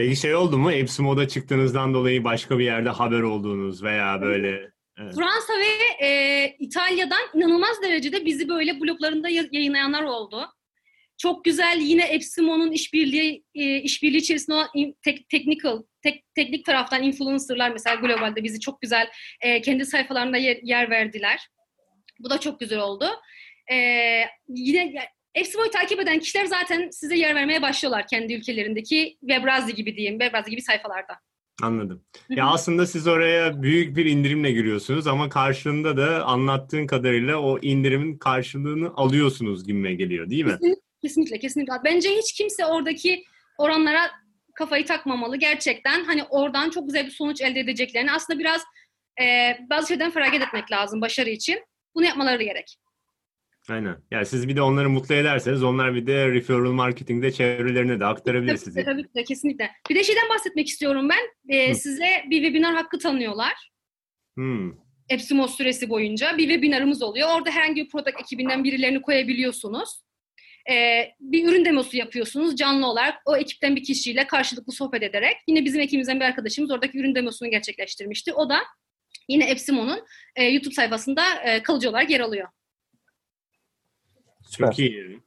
Peki 0.00 0.16
şey 0.16 0.34
oldu 0.34 0.58
mu? 0.58 0.72
Epsimo'da 0.72 1.28
çıktığınızdan 1.28 1.94
dolayı 1.94 2.24
başka 2.24 2.58
bir 2.58 2.64
yerde 2.64 2.88
haber 2.88 3.20
olduğunuz 3.20 3.82
veya 3.82 4.22
böyle 4.22 4.48
Evet. 4.98 5.14
Fransa 5.14 5.52
ve 5.58 6.06
e, 6.06 6.56
İtalya'dan 6.58 7.20
inanılmaz 7.34 7.82
derecede 7.82 8.24
bizi 8.26 8.48
böyle 8.48 8.80
bloglarında 8.80 9.28
ya- 9.28 9.48
yayınlayanlar 9.52 10.02
oldu. 10.02 10.46
Çok 11.18 11.44
güzel 11.44 11.78
yine 11.80 12.02
Epsimo'nun 12.04 12.72
işbirliği 12.72 13.44
e, 13.54 13.76
işbirliği 13.80 14.16
içerisinde 14.16 14.56
olan 14.56 14.68
tek- 15.02 15.28
technical 15.28 15.82
tek- 16.02 16.34
teknik 16.34 16.64
taraftan 16.64 17.02
influencerlar 17.02 17.70
mesela 17.70 17.96
globalde 17.96 18.44
bizi 18.44 18.60
çok 18.60 18.80
güzel 18.80 19.08
e, 19.40 19.60
kendi 19.62 19.84
sayfalarında 19.86 20.36
yer, 20.36 20.58
yer 20.62 20.90
verdiler. 20.90 21.48
Bu 22.20 22.30
da 22.30 22.40
çok 22.40 22.60
güzel 22.60 22.78
oldu. 22.78 23.06
E, 23.72 23.76
yine 24.48 24.94
Epsimo'yu 25.34 25.70
takip 25.70 26.00
eden 26.00 26.18
kişiler 26.18 26.44
zaten 26.44 26.90
size 26.90 27.16
yer 27.16 27.34
vermeye 27.34 27.62
başlıyorlar 27.62 28.06
kendi 28.06 28.34
ülkelerindeki 28.34 29.16
Webrazi 29.20 29.74
gibi 29.74 29.96
diyeyim, 29.96 30.18
Webrazi 30.20 30.50
gibi 30.50 30.62
sayfalarda. 30.62 31.14
Anladım. 31.62 32.04
Ya 32.28 32.46
aslında 32.46 32.86
siz 32.86 33.06
oraya 33.06 33.62
büyük 33.62 33.96
bir 33.96 34.04
indirimle 34.06 34.52
giriyorsunuz 34.52 35.06
ama 35.06 35.28
karşılığında 35.28 35.96
da 35.96 36.24
anlattığın 36.24 36.86
kadarıyla 36.86 37.36
o 37.36 37.58
indirimin 37.58 38.18
karşılığını 38.18 38.90
alıyorsunuz 38.96 39.66
gibime 39.66 39.94
geliyor 39.94 40.30
değil 40.30 40.44
mi? 40.44 40.58
Kesinlikle, 41.02 41.38
kesinlikle. 41.38 41.74
Bence 41.84 42.10
hiç 42.10 42.32
kimse 42.32 42.66
oradaki 42.66 43.24
oranlara 43.58 44.10
kafayı 44.54 44.86
takmamalı. 44.86 45.36
Gerçekten 45.36 46.04
hani 46.04 46.24
oradan 46.24 46.70
çok 46.70 46.86
güzel 46.86 47.06
bir 47.06 47.10
sonuç 47.10 47.40
elde 47.40 47.60
edeceklerini 47.60 48.12
aslında 48.12 48.38
biraz 48.38 48.62
e, 49.22 49.56
bazı 49.70 49.88
şeyden 49.88 50.10
feragat 50.10 50.42
etmek 50.42 50.72
lazım 50.72 51.00
başarı 51.00 51.30
için. 51.30 51.64
Bunu 51.94 52.04
yapmaları 52.04 52.42
gerek. 52.42 52.76
Aynen. 53.68 53.96
Yani 54.10 54.26
siz 54.26 54.48
bir 54.48 54.56
de 54.56 54.62
onları 54.62 54.90
mutlu 54.90 55.14
ederseniz 55.14 55.62
onlar 55.62 55.94
bir 55.94 56.06
de 56.06 56.28
referral 56.28 56.72
marketingde 56.72 57.32
çevrelerine 57.32 58.00
de 58.00 58.04
aktarabilir 58.04 58.56
Tabii 58.56 58.84
tabii 58.84 59.02
ki 59.02 59.14
de, 59.14 59.24
kesinlikle. 59.24 59.70
Bir 59.90 59.94
de 59.94 60.04
şeyden 60.04 60.28
bahsetmek 60.28 60.68
istiyorum 60.68 61.08
ben. 61.08 61.54
E, 61.56 61.70
Hı. 61.70 61.74
size 61.74 62.08
bir 62.30 62.42
webinar 62.42 62.74
hakkı 62.74 62.98
tanıyorlar. 62.98 63.70
Hmm. 64.36 64.72
Epsimo 65.08 65.48
süresi 65.48 65.90
boyunca 65.90 66.38
bir 66.38 66.48
webinarımız 66.48 67.02
oluyor. 67.02 67.28
Orada 67.36 67.50
herhangi 67.50 67.84
bir 67.84 67.88
product 67.88 68.20
ekibinden 68.20 68.64
birilerini 68.64 69.02
koyabiliyorsunuz. 69.02 70.02
Ee, 70.70 71.10
bir 71.20 71.48
ürün 71.48 71.64
demosu 71.64 71.96
yapıyorsunuz 71.96 72.56
canlı 72.56 72.86
olarak 72.86 73.14
o 73.24 73.36
ekipten 73.36 73.76
bir 73.76 73.84
kişiyle 73.84 74.26
karşılıklı 74.26 74.72
sohbet 74.72 75.02
ederek. 75.02 75.36
Yine 75.48 75.64
bizim 75.64 75.80
ekibimizden 75.80 76.20
bir 76.20 76.24
arkadaşımız 76.24 76.70
oradaki 76.70 76.98
ürün 76.98 77.14
demosunu 77.14 77.50
gerçekleştirmişti. 77.50 78.32
O 78.32 78.50
da 78.50 78.58
yine 79.28 79.50
Epsimo'nun 79.50 80.00
e, 80.36 80.44
YouTube 80.44 80.74
sayfasında 80.74 81.22
e, 81.44 81.62
kalıcı 81.62 81.90
olarak 81.90 82.10
yer 82.10 82.20
alıyor. 82.20 82.48
Çok 84.58 84.78
iyi. 84.78 85.20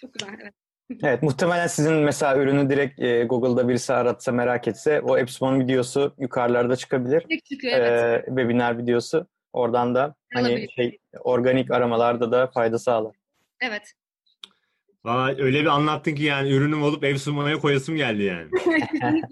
Çok 0.00 0.14
güzel, 0.14 0.34
evet. 0.42 0.54
Evet, 1.02 1.22
muhtemelen 1.22 1.66
sizin 1.66 1.94
mesela 1.94 2.36
ürünü 2.36 2.70
direkt 2.70 3.00
e, 3.00 3.24
Google'da 3.24 3.68
birisi 3.68 3.92
aratsa 3.92 4.32
merak 4.32 4.68
etse 4.68 5.00
o 5.00 5.18
Epsilon 5.18 5.60
videosu 5.60 6.14
yukarılarda 6.18 6.76
çıkabilir. 6.76 7.24
Direkt 7.28 7.44
çıkıyor, 7.44 7.78
evet. 7.78 8.24
Ee, 8.24 8.26
webinar 8.26 8.78
videosu. 8.78 9.26
Oradan 9.52 9.94
da 9.94 10.14
hani 10.34 10.48
Olabilir. 10.48 10.68
şey 10.76 10.98
organik 11.20 11.70
aramalarda 11.70 12.32
da 12.32 12.46
fayda 12.46 12.78
sağlar. 12.78 13.16
Evet. 13.60 13.92
Valla 15.04 15.34
öyle 15.38 15.60
bir 15.60 15.66
anlattın 15.66 16.14
ki 16.14 16.22
yani 16.22 16.50
ürünüm 16.50 16.82
olup 16.82 17.18
sunmaya 17.18 17.58
koyasım 17.58 17.96
geldi 17.96 18.22
yani. 18.22 18.50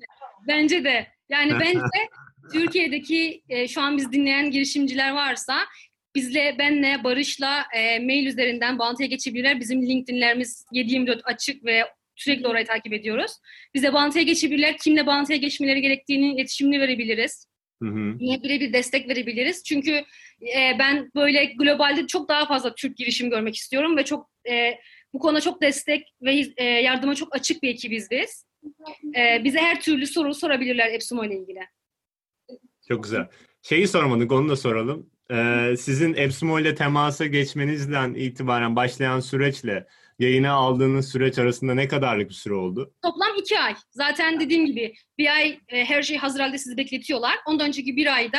Bence 0.49 0.85
de. 0.85 1.07
Yani 1.29 1.53
bence 1.61 2.09
Türkiye'deki 2.53 3.43
e, 3.49 3.69
şu 3.69 3.81
an 3.81 3.97
biz 3.97 4.13
dinleyen 4.13 4.51
girişimciler 4.51 5.13
varsa 5.13 5.59
bizle, 6.15 6.57
benle, 6.59 7.05
Barış'la 7.05 7.65
e, 7.77 7.99
mail 7.99 8.27
üzerinden 8.27 8.79
bağlantıya 8.79 9.09
geçebilirler. 9.09 9.61
Bizim 9.61 9.89
LinkedIn'lerimiz 9.89 10.65
7-24 10.73 11.23
açık 11.25 11.65
ve 11.65 11.85
sürekli 12.17 12.49
orayı 12.49 12.67
takip 12.67 12.93
ediyoruz. 12.93 13.33
Bize 13.75 13.93
bağlantıya 13.93 14.25
geçebilirler. 14.25 14.77
Kimle 14.79 15.07
bağlantıya 15.07 15.39
geçmeleri 15.39 15.81
gerektiğini 15.81 16.35
iletişimini 16.35 16.81
verebiliriz. 16.81 17.47
Hı 17.83 17.89
hı. 17.89 18.17
Yine 18.21 18.43
birebir 18.43 18.73
destek 18.73 19.09
verebiliriz. 19.09 19.65
Çünkü 19.65 19.93
e, 20.57 20.79
ben 20.79 21.11
böyle 21.15 21.45
globalde 21.45 22.07
çok 22.07 22.29
daha 22.29 22.47
fazla 22.47 22.75
Türk 22.75 22.97
girişim 22.97 23.31
görmek 23.31 23.57
istiyorum 23.57 23.97
ve 23.97 24.05
çok 24.05 24.31
e, 24.51 24.79
bu 25.13 25.19
konuda 25.19 25.41
çok 25.41 25.63
destek 25.63 26.15
ve 26.23 26.45
e, 26.57 26.65
yardıma 26.65 27.15
çok 27.15 27.35
açık 27.37 27.63
bir 27.63 27.69
ekibiz 27.69 28.11
biz. 28.11 28.47
E, 29.17 29.45
bize 29.45 29.59
her 29.59 29.81
türlü 29.81 30.07
soru 30.07 30.35
sorabilirler 30.35 30.93
Epsumo 30.93 31.25
ile 31.25 31.37
ilgili. 31.37 31.61
Çok 32.89 33.05
güzel. 33.05 33.29
Şeyi 33.63 33.89
sormadık 33.89 34.33
onu 34.33 34.49
da 34.49 34.57
soralım. 34.57 35.12
Ee, 35.33 35.77
sizin 35.77 36.15
Epsumo 36.15 36.61
ile 36.61 36.75
temasa 36.75 37.27
geçmenizden 37.27 38.15
itibaren 38.15 38.77
başlayan 38.77 39.21
süreçle 39.21 39.87
yayına 40.19 40.53
aldığınız 40.53 41.13
süreç 41.13 41.39
arasında 41.39 41.75
ne 41.75 41.89
kadarlık 41.89 42.29
bir 42.29 42.35
süre 42.35 42.55
oldu? 42.55 42.95
Toplam 43.03 43.37
iki 43.39 43.59
ay. 43.59 43.75
Zaten 43.91 44.41
dediğim 44.41 44.67
gibi 44.67 44.95
bir 45.19 45.37
ay 45.37 45.59
e, 45.69 45.85
her 45.85 46.03
şey 46.03 46.17
hazır 46.17 46.41
halde 46.41 46.59
sizi 46.59 46.77
bekletiyorlar. 46.77 47.35
Ondan 47.47 47.69
önceki 47.69 47.97
bir 47.97 48.15
ayda 48.15 48.39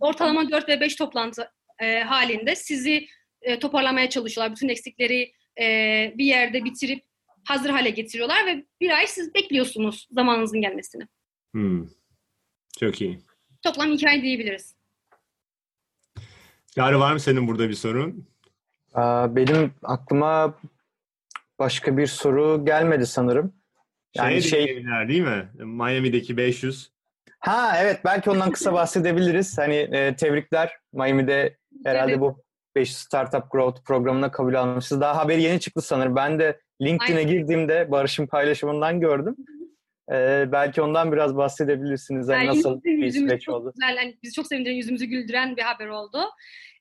ortalama 0.00 0.50
4 0.50 0.68
ve 0.68 0.80
5 0.80 0.96
toplantı 0.96 1.50
e, 1.78 2.00
halinde 2.00 2.56
sizi 2.56 3.06
e, 3.42 3.58
toparlamaya 3.58 4.10
çalışıyorlar. 4.10 4.56
Bütün 4.56 4.68
eksikleri 4.68 5.32
e, 5.60 5.64
bir 6.18 6.24
yerde 6.24 6.64
bitirip 6.64 7.04
hazır 7.44 7.70
hale 7.70 7.90
getiriyorlar 7.90 8.46
ve 8.46 8.64
bir 8.80 8.90
ay 8.90 9.06
siz 9.06 9.34
bekliyorsunuz 9.34 10.08
zamanınızın 10.10 10.60
gelmesini. 10.60 11.02
Hmm. 11.52 11.86
Çok 12.80 13.00
iyi. 13.00 13.18
Toplam 13.62 13.92
iki 13.92 14.08
ay 14.08 14.22
diyebiliriz. 14.22 14.75
Çağrı 16.76 17.00
var 17.00 17.12
mı 17.12 17.20
senin 17.20 17.48
burada 17.48 17.68
bir 17.68 17.74
sorun? 17.74 18.26
Benim 19.36 19.72
aklıma 19.82 20.54
başka 21.58 21.96
bir 21.96 22.06
soru 22.06 22.64
gelmedi 22.64 23.06
sanırım. 23.06 23.52
Yani 24.14 24.42
şey, 24.42 24.66
şey 24.66 24.84
değil 25.08 25.22
mi? 25.22 25.48
Miami'deki 25.54 26.36
500. 26.36 26.90
Ha 27.38 27.78
evet 27.78 28.00
belki 28.04 28.30
ondan 28.30 28.50
kısa 28.50 28.72
bahsedebiliriz. 28.72 29.58
Hani 29.58 29.74
e, 29.74 30.16
tebrikler. 30.16 30.72
Miami'de 30.92 31.56
herhalde 31.84 32.12
Evet. 32.12 32.20
bu 32.20 32.42
500 32.76 32.98
Startup 32.98 33.50
Growth 33.50 33.82
programına 33.84 34.30
kabul 34.30 34.54
almışız. 34.54 35.00
Daha 35.00 35.16
haberi 35.16 35.42
yeni 35.42 35.60
çıktı 35.60 35.82
sanırım. 35.82 36.16
Ben 36.16 36.38
de 36.38 36.60
LinkedIn'e 36.82 37.22
girdiğimde 37.22 37.90
Barış'ın 37.90 38.26
paylaşımından 38.26 39.00
gördüm. 39.00 39.36
Ee, 40.12 40.44
belki 40.52 40.82
ondan 40.82 41.12
biraz 41.12 41.36
bahsedebilirsiniz. 41.36 42.28
Hani 42.28 42.46
Yani 42.46 42.58
nasıl 42.58 42.84
bir 42.84 43.10
süreç 43.10 43.48
oldu? 43.48 43.72
Güzel, 43.76 43.96
hani 43.96 44.18
bizi 44.22 44.34
çok 44.34 44.46
sevindiren, 44.46 44.74
yüzümüzü 44.74 45.04
güldüren 45.04 45.56
bir 45.56 45.62
haber 45.62 45.86
oldu. 45.86 46.24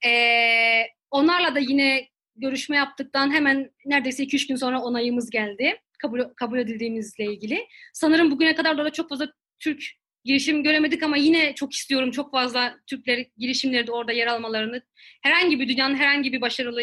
Ee, 0.05 0.81
onlarla 1.11 1.55
da 1.55 1.59
yine 1.59 2.07
görüşme 2.35 2.77
yaptıktan 2.77 3.33
hemen 3.33 3.71
neredeyse 3.85 4.23
2-3 4.23 4.47
gün 4.47 4.55
sonra 4.55 4.81
onayımız 4.81 5.29
geldi. 5.29 5.81
Kabul, 5.99 6.19
kabul 6.35 6.59
edildiğimizle 6.59 7.25
ilgili. 7.25 7.67
Sanırım 7.93 8.31
bugüne 8.31 8.55
kadar 8.55 8.77
da 8.77 8.89
çok 8.89 9.09
fazla 9.09 9.27
Türk 9.59 9.83
girişim 10.23 10.63
göremedik 10.63 11.03
ama 11.03 11.17
yine 11.17 11.55
çok 11.55 11.73
istiyorum 11.73 12.11
çok 12.11 12.31
fazla 12.31 12.77
Türkler 12.87 13.25
girişimleri 13.37 13.87
de 13.87 13.91
orada 13.91 14.11
yer 14.11 14.27
almalarını. 14.27 14.81
Herhangi 15.21 15.59
bir 15.59 15.69
dünyanın 15.69 15.95
herhangi 15.95 16.33
bir 16.33 16.41
başarılı 16.41 16.81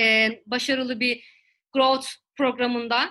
e, 0.00 0.28
başarılı 0.46 1.00
bir 1.00 1.24
growth 1.72 2.08
programında 2.36 3.10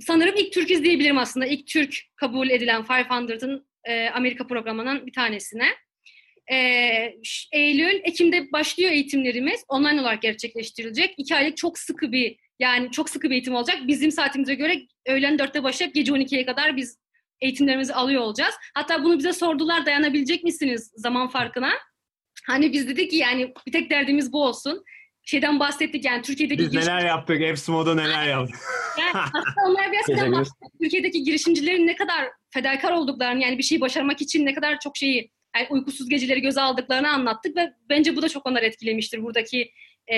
sanırım 0.00 0.34
ilk 0.36 0.52
Türk 0.52 0.68
diyebilirim 0.68 1.18
aslında. 1.18 1.46
İlk 1.46 1.66
Türk 1.66 1.96
kabul 2.16 2.50
edilen 2.50 2.82
500'ın 2.82 3.66
e, 3.84 4.08
Amerika 4.08 4.46
programından 4.46 5.06
bir 5.06 5.12
tanesine. 5.12 5.68
E, 6.52 6.56
Eylül, 7.52 8.00
Ekim'de 8.04 8.52
başlıyor 8.52 8.90
eğitimlerimiz. 8.90 9.64
Online 9.68 10.00
olarak 10.00 10.22
gerçekleştirilecek. 10.22 11.14
İki 11.16 11.34
aylık 11.34 11.56
çok 11.56 11.78
sıkı 11.78 12.12
bir 12.12 12.36
yani 12.58 12.90
çok 12.90 13.10
sıkı 13.10 13.30
bir 13.30 13.34
eğitim 13.34 13.54
olacak. 13.54 13.76
Bizim 13.86 14.12
saatimize 14.12 14.54
göre 14.54 14.82
öğlen 15.06 15.36
4'te 15.36 15.62
başlayıp 15.62 15.94
gece 15.94 16.12
12'ye 16.12 16.46
kadar 16.46 16.76
biz 16.76 16.98
eğitimlerimizi 17.40 17.94
alıyor 17.94 18.22
olacağız. 18.22 18.54
Hatta 18.74 19.04
bunu 19.04 19.18
bize 19.18 19.32
sordular 19.32 19.86
dayanabilecek 19.86 20.44
misiniz 20.44 20.92
zaman 20.94 21.28
farkına? 21.28 21.72
Hani 22.46 22.72
biz 22.72 22.88
dedik 22.88 23.10
ki 23.10 23.16
yani 23.16 23.52
bir 23.66 23.72
tek 23.72 23.90
derdimiz 23.90 24.32
bu 24.32 24.44
olsun. 24.44 24.84
Şeyden 25.24 25.60
bahsettik 25.60 26.04
yani 26.04 26.22
Türkiye'deki 26.22 26.62
Biz 26.62 26.72
neler 26.74 27.06
yaptık? 27.06 27.40
Epsumo'da 27.40 27.94
neler 27.94 28.28
yaptık? 28.28 28.56
yani 28.98 29.10
aslında 29.34 29.66
onlar 29.68 29.92
biraz 29.92 30.06
gündüz. 30.06 30.48
Türkiye'deki 30.82 31.22
girişimcilerin 31.22 31.86
ne 31.86 31.96
kadar 31.96 32.28
fedakar 32.50 32.92
olduklarını 32.92 33.42
yani 33.42 33.58
bir 33.58 33.62
şeyi 33.62 33.80
başarmak 33.80 34.20
için 34.20 34.46
ne 34.46 34.54
kadar 34.54 34.78
çok 34.80 34.96
şeyi 34.96 35.30
yani 35.56 35.66
uykusuz 35.70 36.08
geceleri 36.08 36.40
göze 36.40 36.60
aldıklarını 36.60 37.08
anlattık 37.10 37.56
ve 37.56 37.72
bence 37.88 38.16
bu 38.16 38.22
da 38.22 38.28
çok 38.28 38.46
onları 38.46 38.64
etkilemiştir 38.66 39.22
buradaki 39.22 39.72
e, 40.06 40.16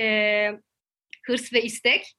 e, 0.00 0.50
hırs 1.26 1.52
ve 1.52 1.62
istek. 1.62 2.14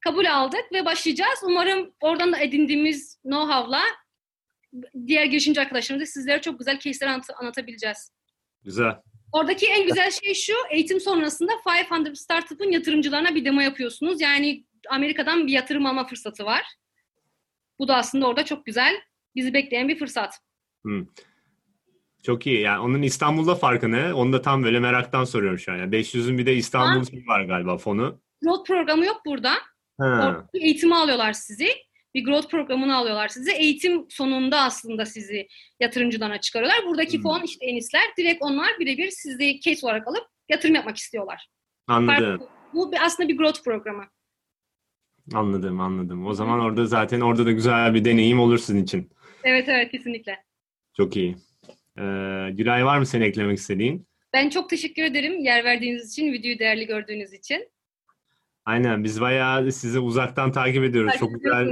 Kabul 0.00 0.26
aldık 0.26 0.72
ve 0.72 0.84
başlayacağız. 0.84 1.38
Umarım 1.42 1.94
oradan 2.00 2.32
da 2.32 2.38
edindiğimiz 2.38 3.18
know-how'la 3.24 3.82
diğer 5.06 5.24
girişimci 5.24 5.60
arkadaşlarımıza 5.60 6.12
sizlere 6.12 6.40
çok 6.40 6.58
güzel 6.58 6.78
case'ler 6.78 7.10
anlat- 7.12 7.36
anlatabileceğiz. 7.40 8.12
Güzel. 8.64 8.92
Oradaki 9.32 9.66
en 9.66 9.86
güzel 9.86 10.10
şey 10.10 10.34
şu, 10.34 10.52
eğitim 10.70 11.00
sonrasında 11.00 11.52
500 11.66 12.20
Startup'ın 12.20 12.70
yatırımcılarına 12.70 13.34
bir 13.34 13.44
demo 13.44 13.60
yapıyorsunuz. 13.60 14.20
Yani 14.20 14.64
Amerika'dan 14.90 15.46
bir 15.46 15.52
yatırım 15.52 15.86
alma 15.86 16.06
fırsatı 16.06 16.44
var. 16.44 16.62
Bu 17.78 17.88
da 17.88 17.96
aslında 17.96 18.26
orada 18.26 18.44
çok 18.44 18.66
güzel, 18.66 18.94
bizi 19.34 19.54
bekleyen 19.54 19.88
bir 19.88 19.98
fırsat. 19.98 20.38
Hmm. 20.84 21.06
Çok 22.22 22.46
iyi. 22.46 22.60
Yani 22.60 22.78
onun 22.78 23.02
İstanbul'da 23.02 23.54
farkı 23.54 23.92
ne? 23.92 24.14
Onu 24.14 24.32
da 24.32 24.42
tam 24.42 24.64
böyle 24.64 24.80
meraktan 24.80 25.24
soruyorum 25.24 25.58
şu 25.58 25.72
an. 25.72 25.76
Yani 25.76 25.96
500'ün 25.96 26.38
bir 26.38 26.46
de 26.46 26.54
İstanbul 26.54 27.06
var 27.26 27.44
galiba 27.44 27.78
fonu. 27.78 28.20
Growth 28.42 28.66
programı 28.66 29.04
yok 29.06 29.22
burada. 29.26 29.52
Ha. 30.00 30.04
Orada 30.04 30.48
eğitimi 30.54 30.96
alıyorlar 30.96 31.32
sizi. 31.32 31.68
Bir 32.16 32.24
growth 32.24 32.48
programını 32.50 32.96
alıyorlar 32.96 33.28
sizi. 33.28 33.52
Eğitim 33.52 34.06
sonunda 34.08 34.60
aslında 34.60 35.06
sizi 35.06 35.48
yatırımcılarına 35.80 36.40
çıkarıyorlar. 36.40 36.86
Buradaki 36.86 37.16
Hmm. 37.16 37.22
fon 37.22 37.42
işte 37.42 37.66
Enisler 37.66 38.02
direkt 38.18 38.42
onlar 38.42 38.68
birebir 38.80 39.10
sizi 39.10 39.60
case 39.60 39.86
olarak 39.86 40.08
alıp 40.08 40.24
yatırım 40.48 40.74
yapmak 40.74 40.96
istiyorlar. 40.96 41.46
Anladım. 41.86 42.42
Bu 42.74 42.92
bir- 42.92 43.04
aslında 43.04 43.28
bir 43.28 43.36
growth 43.36 43.64
programı. 43.64 44.04
Anladım, 45.34 45.80
anladım. 45.80 46.26
O 46.26 46.32
zaman 46.34 46.60
orada 46.60 46.86
zaten 46.86 47.20
orada 47.20 47.46
da 47.46 47.52
güzel 47.52 47.94
bir 47.94 48.04
deneyim 48.04 48.40
olur 48.40 48.58
sizin 48.58 48.82
için. 48.84 49.10
Evet 49.44 49.68
evet 49.68 49.90
kesinlikle. 49.90 50.36
Çok 50.96 51.16
iyi. 51.16 51.36
Ee, 51.98 52.02
Gülay 52.52 52.84
var 52.84 52.98
mı 52.98 53.06
senin 53.06 53.24
eklemek 53.24 53.58
istediğin? 53.58 54.06
Ben 54.32 54.48
çok 54.48 54.70
teşekkür 54.70 55.02
ederim 55.02 55.40
yer 55.40 55.64
verdiğiniz 55.64 56.12
için, 56.12 56.32
videoyu 56.32 56.58
değerli 56.58 56.86
gördüğünüz 56.86 57.32
için. 57.32 57.68
Aynen 58.66 59.04
biz 59.04 59.20
bayağı 59.20 59.72
sizi 59.72 59.98
uzaktan 59.98 60.52
takip 60.52 60.84
ediyoruz. 60.84 61.12
Takip 61.12 61.20
Çok 61.20 61.34
güzel 61.34 61.66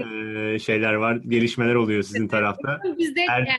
e, 0.55 0.59
şeyler 0.59 0.95
var, 0.95 1.17
gelişmeler 1.17 1.75
oluyor 1.75 2.03
sizin 2.03 2.29
tarafta. 2.29 2.81
Biz 2.99 3.17
de 3.17 3.21
Her- 3.29 3.39
yani 3.39 3.59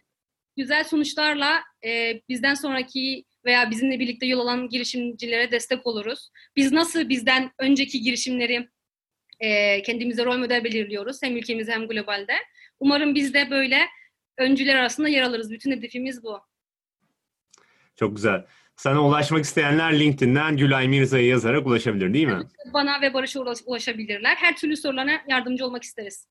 güzel 0.58 0.84
sonuçlarla 0.84 1.64
e, 1.86 2.22
bizden 2.30 2.54
sonraki 2.54 3.26
veya 3.46 3.72
bizimle 3.72 4.00
birlikte 4.00 4.26
yol 4.26 4.40
alan 4.40 4.70
girişimcilere 4.70 5.52
destek 5.52 5.88
oluruz. 5.88 6.30
Biz 6.56 6.72
nasıl 6.72 7.10
bizden 7.10 7.52
önceki 7.60 8.02
girişimleri 8.02 8.70
e, 9.40 9.82
kendimize 9.82 10.26
rol 10.26 10.38
model 10.38 10.64
belirliyoruz 10.64 11.24
hem 11.24 11.38
ülkemizde 11.38 11.72
hem 11.72 11.88
globalde. 11.88 12.34
Umarım 12.80 13.16
biz 13.16 13.34
de 13.34 13.50
böyle 13.50 13.80
öncüler 14.38 14.76
arasında 14.76 15.08
yer 15.08 15.22
alırız. 15.22 15.52
Bütün 15.52 15.72
hedefimiz 15.72 16.24
bu. 16.24 16.40
Çok 17.96 18.16
güzel. 18.16 18.46
Sana 18.76 19.04
ulaşmak 19.06 19.44
isteyenler 19.44 20.00
LinkedIn'den 20.00 20.58
Gülay 20.58 20.88
Mirza'yı 20.88 21.28
yazarak 21.28 21.68
ulaşabilir 21.68 22.14
değil 22.14 22.28
mi? 22.28 22.40
Bana 22.74 23.02
ve 23.02 23.14
Barış'a 23.14 23.40
ulaş- 23.40 23.64
ulaşabilirler. 23.66 24.36
Her 24.36 24.58
türlü 24.58 24.78
sorularına 24.78 25.12
yardımcı 25.30 25.66
olmak 25.66 25.84
isteriz. 25.84 26.28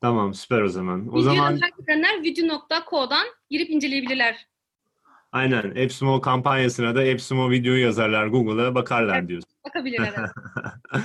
Tamam 0.00 0.34
süper 0.34 0.62
o 0.62 0.68
zaman. 0.68 1.00
O 1.00 1.10
Videoyu 1.10 1.22
zaman 1.22 1.54
merak 1.54 1.80
edenler 1.84 2.22
video.co'dan 2.22 3.26
girip 3.50 3.70
inceleyebilirler. 3.70 4.46
Aynen. 5.32 5.72
Epsumo 5.74 6.20
kampanyasına 6.20 6.94
da 6.94 7.04
Epsumo 7.04 7.50
videoyu 7.50 7.82
yazarlar 7.82 8.26
Google'a 8.26 8.74
bakarlar 8.74 9.18
Evet. 9.18 9.28
diyorsun. 9.28 9.50
Bakabilirler. 9.64 10.12
evet. 10.18 10.30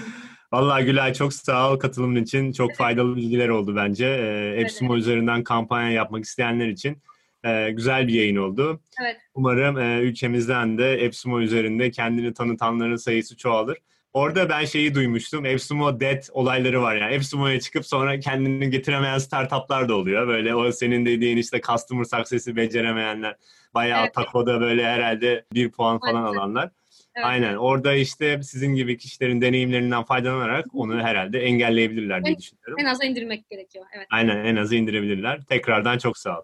Vallahi 0.51 0.85
Gülay 0.85 1.13
çok 1.13 1.33
sağ 1.33 1.71
ol 1.71 1.79
katılımın 1.79 2.23
için. 2.23 2.51
Çok 2.51 2.75
faydalı 2.75 3.15
bilgiler 3.15 3.49
oldu 3.49 3.75
bence. 3.75 4.05
Ee, 4.05 4.61
Epsumo 4.61 4.95
üzerinden 4.97 5.43
kampanya 5.43 5.91
yapmak 5.91 6.23
isteyenler 6.23 6.67
için 6.67 7.01
e, 7.45 7.71
güzel 7.71 8.07
bir 8.07 8.13
yayın 8.13 8.35
oldu. 8.35 8.81
Evet. 9.01 9.17
Umarım 9.33 9.77
e, 9.79 9.99
ülkemizden 9.99 10.77
de 10.77 10.93
Epsumo 10.93 11.41
üzerinde 11.41 11.91
kendini 11.91 12.33
tanıtanların 12.33 12.95
sayısı 12.95 13.37
çoğalır. 13.37 13.77
Orada 14.13 14.49
ben 14.49 14.65
şeyi 14.65 14.95
duymuştum. 14.95 15.45
Epsumo 15.45 15.99
Dead 15.99 16.23
olayları 16.31 16.81
var 16.81 16.95
yani. 16.95 17.13
Epsumo'ya 17.13 17.59
çıkıp 17.59 17.85
sonra 17.85 18.19
kendini 18.19 18.69
getiremeyen 18.69 19.17
startuplar 19.17 19.89
da 19.89 19.95
oluyor. 19.95 20.27
Böyle 20.27 20.55
o 20.55 20.71
senin 20.71 21.05
dediğin 21.05 21.37
işte 21.37 21.61
customer 21.61 22.03
success'i 22.03 22.55
beceremeyenler. 22.55 23.35
Bayağı 23.73 24.03
Evet. 24.03 24.13
takoda 24.13 24.61
böyle 24.61 24.85
herhalde 24.85 25.45
bir 25.53 25.71
puan 25.71 25.99
falan 25.99 26.23
alanlar. 26.23 26.69
Evet. 27.15 27.25
Aynen. 27.27 27.55
Orada 27.55 27.93
işte 27.93 28.43
sizin 28.43 28.75
gibi 28.75 28.97
kişilerin 28.97 29.41
deneyimlerinden 29.41 30.03
faydalanarak 30.03 30.65
onu 30.73 30.99
herhalde 31.03 31.39
engelleyebilirler 31.39 32.23
diye 32.25 32.33
En- 32.33 32.39
düşünüyorum. 32.39 32.77
En 32.79 32.85
aza 32.85 33.05
indirmek 33.05 33.49
gerekiyor. 33.49 33.85
Evet. 33.95 34.07
Aynen 34.11 34.45
en 34.45 34.55
azı 34.55 34.75
indirebilirler. 34.75 35.41
Tekrardan 35.49 35.97
çok 35.97 36.17
sağ 36.17 36.39
ol. 36.39 36.43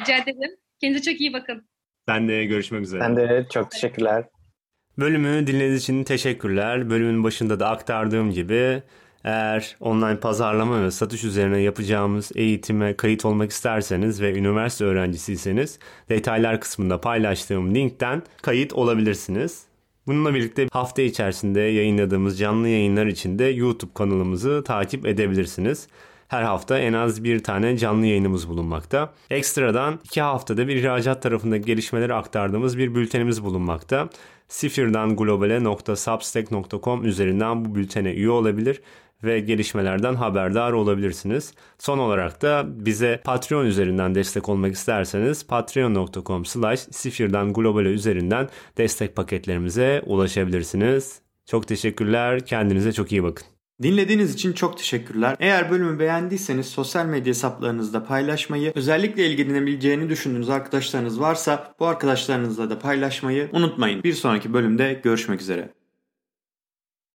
Rica 0.00 0.16
ederim. 0.16 0.56
Kendinize 0.80 1.12
çok 1.12 1.20
iyi 1.20 1.32
bakın. 1.32 1.68
Sen 2.08 2.28
de 2.28 2.44
görüşmek 2.44 2.82
üzere. 2.82 3.00
Ben 3.00 3.16
de 3.16 3.46
çok 3.52 3.70
teşekkürler. 3.70 4.24
Bölümü 4.98 5.46
dinlediğiniz 5.46 5.82
için 5.82 6.04
teşekkürler. 6.04 6.90
Bölümün 6.90 7.24
başında 7.24 7.60
da 7.60 7.68
aktardığım 7.68 8.30
gibi 8.30 8.82
eğer 9.24 9.76
online 9.80 10.20
pazarlama 10.20 10.82
ve 10.82 10.90
satış 10.90 11.24
üzerine 11.24 11.58
yapacağımız 11.58 12.32
eğitime 12.34 12.96
kayıt 12.96 13.24
olmak 13.24 13.50
isterseniz 13.50 14.22
ve 14.22 14.38
üniversite 14.38 14.84
öğrencisiyseniz 14.84 15.78
detaylar 16.08 16.60
kısmında 16.60 17.00
paylaştığım 17.00 17.74
linkten 17.74 18.22
kayıt 18.42 18.72
olabilirsiniz. 18.72 19.64
Bununla 20.06 20.34
birlikte 20.34 20.66
hafta 20.72 21.02
içerisinde 21.02 21.60
yayınladığımız 21.60 22.38
canlı 22.38 22.68
yayınlar 22.68 23.06
için 23.06 23.38
de 23.38 23.44
YouTube 23.44 23.90
kanalımızı 23.94 24.64
takip 24.64 25.06
edebilirsiniz. 25.06 25.88
Her 26.34 26.42
hafta 26.42 26.78
en 26.78 26.92
az 26.92 27.24
bir 27.24 27.42
tane 27.42 27.76
canlı 27.76 28.06
yayınımız 28.06 28.48
bulunmakta. 28.48 29.14
Ekstradan 29.30 30.00
iki 30.04 30.20
haftada 30.20 30.68
bir 30.68 30.76
ihracat 30.76 31.22
tarafında 31.22 31.56
gelişmeleri 31.56 32.14
aktardığımız 32.14 32.78
bir 32.78 32.94
bültenimiz 32.94 33.44
bulunmakta. 33.44 34.08
Sifir'dan 34.48 35.16
globale.substack.com 35.16 37.04
üzerinden 37.04 37.64
bu 37.64 37.74
bültene 37.74 38.12
üye 38.12 38.30
olabilir 38.30 38.82
ve 39.24 39.40
gelişmelerden 39.40 40.14
haberdar 40.14 40.72
olabilirsiniz. 40.72 41.54
Son 41.78 41.98
olarak 41.98 42.42
da 42.42 42.64
bize 42.66 43.20
Patreon 43.24 43.64
üzerinden 43.64 44.14
destek 44.14 44.48
olmak 44.48 44.74
isterseniz 44.74 45.46
patreon.com 45.46 46.44
slash 46.44 46.80
sifirden 46.80 47.52
globale 47.52 47.88
üzerinden 47.88 48.48
destek 48.78 49.16
paketlerimize 49.16 50.02
ulaşabilirsiniz. 50.06 51.20
Çok 51.46 51.68
teşekkürler. 51.68 52.46
Kendinize 52.46 52.92
çok 52.92 53.12
iyi 53.12 53.22
bakın. 53.22 53.53
Dinlediğiniz 53.82 54.34
için 54.34 54.52
çok 54.52 54.78
teşekkürler. 54.78 55.36
Eğer 55.40 55.70
bölümü 55.70 55.98
beğendiyseniz 55.98 56.66
sosyal 56.66 57.06
medya 57.06 57.30
hesaplarınızda 57.30 58.04
paylaşmayı, 58.04 58.72
özellikle 58.74 59.26
ilgilenebileceğini 59.26 60.08
düşündüğünüz 60.08 60.50
arkadaşlarınız 60.50 61.20
varsa 61.20 61.74
bu 61.80 61.86
arkadaşlarınızla 61.86 62.70
da 62.70 62.78
paylaşmayı 62.78 63.48
unutmayın. 63.52 64.02
Bir 64.02 64.12
sonraki 64.12 64.52
bölümde 64.52 65.00
görüşmek 65.04 65.40
üzere. 65.40 65.74